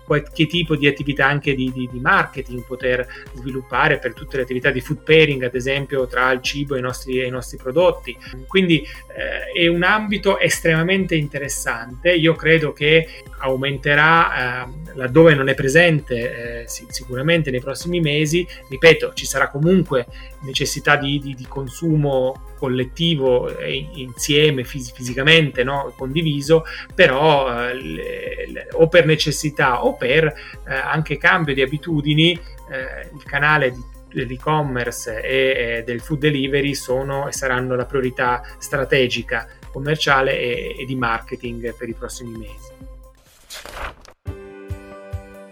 qualche 0.06 0.46
tipo 0.46 0.76
di 0.76 0.88
attività 0.88 1.26
anche 1.26 1.56
di, 1.56 1.72
di, 1.72 1.90
di, 1.92 2.00
marketing 2.00 2.64
poter 2.64 3.08
sviluppare 3.34 3.98
per 3.98 4.14
tutte 4.14 4.38
le 4.38 4.44
attività 4.44 4.70
di 4.70 4.80
food 4.80 5.04
pairing, 5.04 5.44
ad 5.44 5.56
esempio, 5.56 6.08
tra 6.08 6.32
il 6.32 6.42
cibo 6.42 6.76
e 6.76 6.80
i 6.80 6.82
nostri, 6.82 7.26
i 7.26 7.30
nostri 7.30 7.58
prodotti. 7.58 8.16
Quindi 8.48 8.82
eh, 8.82 9.52
è 9.52 9.68
un 9.68 9.84
ambito 9.84 10.40
estremamente 10.40 11.16
interessante. 11.16 12.14
Io 12.14 12.36
credo 12.36 12.72
che 12.72 13.24
aumenterà 13.46 14.64
eh, 14.64 14.68
laddove 14.96 15.34
non 15.34 15.48
è 15.48 15.56
presente 15.56 16.64
eh, 16.64 16.68
sicuramente 16.68 17.52
nei 17.52 17.60
prossimi 17.62 18.00
mesi. 18.00 18.46
Ripeto, 18.70 19.14
ci 19.14 19.26
sarà 19.26 19.50
comunque 19.50 20.06
necessità 20.42 20.96
di, 20.96 21.20
di, 21.20 21.34
di 21.34 21.46
consumo 21.48 22.54
collettivo 22.58 23.56
eh, 23.58 23.88
insieme 23.94 24.64
fis- 24.64 24.94
fisicamente 24.94 25.64
no? 25.64 25.94
condiviso 25.98 26.64
però 26.94 27.68
eh, 27.68 27.74
le, 27.74 28.48
le, 28.48 28.68
o 28.72 28.88
per 28.88 29.06
necessità 29.06 29.84
o 29.84 29.96
per 29.96 30.26
eh, 30.26 30.74
anche 30.74 31.18
cambio 31.18 31.54
di 31.54 31.62
abitudini 31.62 32.32
eh, 32.32 33.10
il 33.14 33.24
canale 33.24 33.72
di 33.72 33.94
dell'e-commerce 34.16 35.22
e 35.22 35.84
del 35.86 36.00
food 36.00 36.20
delivery 36.20 36.74
sono 36.74 37.28
e 37.28 37.34
saranno 37.34 37.76
la 37.76 37.86
priorità 37.86 38.42
strategica 38.58 39.48
commerciale 39.72 40.40
e, 40.40 40.76
e 40.80 40.86
di 40.86 40.96
marketing 40.96 41.76
per 41.76 41.90
i 41.90 41.94
prossimi 41.94 42.38
mesi. 42.38 42.75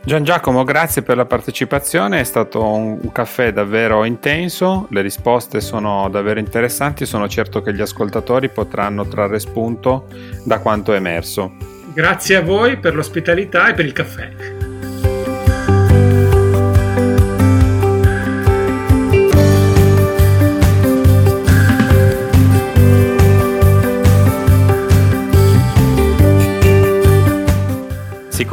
Gian 0.06 0.26
Giacomo, 0.26 0.66
grazie 0.66 1.02
per 1.02 1.16
la 1.16 1.26
partecipazione, 1.26 2.20
è 2.20 2.24
stato 2.26 2.62
un, 2.62 3.10
caffè 3.14 3.54
davvero 3.54 4.04
intenso, 4.04 4.88
le 4.90 5.02
risposte 5.02 5.62
sono 5.62 6.10
davvero 6.10 6.40
interessanti, 6.40 7.06
sono 7.06 7.30
certo 7.30 7.62
che 7.62 7.74
gli 7.74 7.80
ascoltatori 7.80 8.50
potranno 8.50 9.08
trarre 9.08 9.40
spunto 9.40 10.08
da 10.44 10.60
quanto 10.60 10.92
è 10.92 10.98
emerso. 10.98 11.54
Grazie 11.94 12.36
a 12.36 12.42
voi 12.42 12.78
per 12.78 12.96
l'ospitalità 12.96 13.70
e 13.70 13.74
per 13.76 13.86
il 13.86 13.94
caffè. 13.94 14.53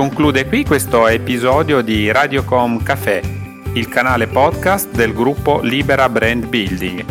Conclude 0.00 0.46
qui 0.46 0.64
questo 0.64 1.06
episodio 1.08 1.82
di 1.82 2.10
Radiocom 2.10 2.82
Café, 2.82 3.20
il 3.74 3.86
canale 3.90 4.28
podcast 4.28 4.90
del 4.92 5.12
gruppo 5.12 5.60
Libera 5.60 6.08
Brand 6.08 6.46
Building. 6.46 7.04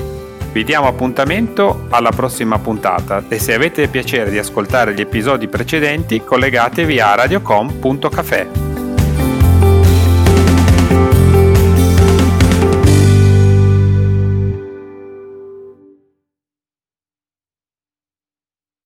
Vi 0.51 0.63
diamo 0.63 0.87
appuntamento 0.87 1.85
alla 1.89 2.09
prossima 2.09 2.57
puntata 2.57 3.23
e 3.29 3.37
se 3.37 3.53
avete 3.53 3.89
piacere 3.89 4.31
di 4.31 4.39
ascoltare 4.39 4.95
gli 4.95 5.01
episodi 5.01 5.47
precedenti 5.47 6.23
collegatevi 6.23 6.99
a 6.99 7.13
radiocom.café. 7.13 8.68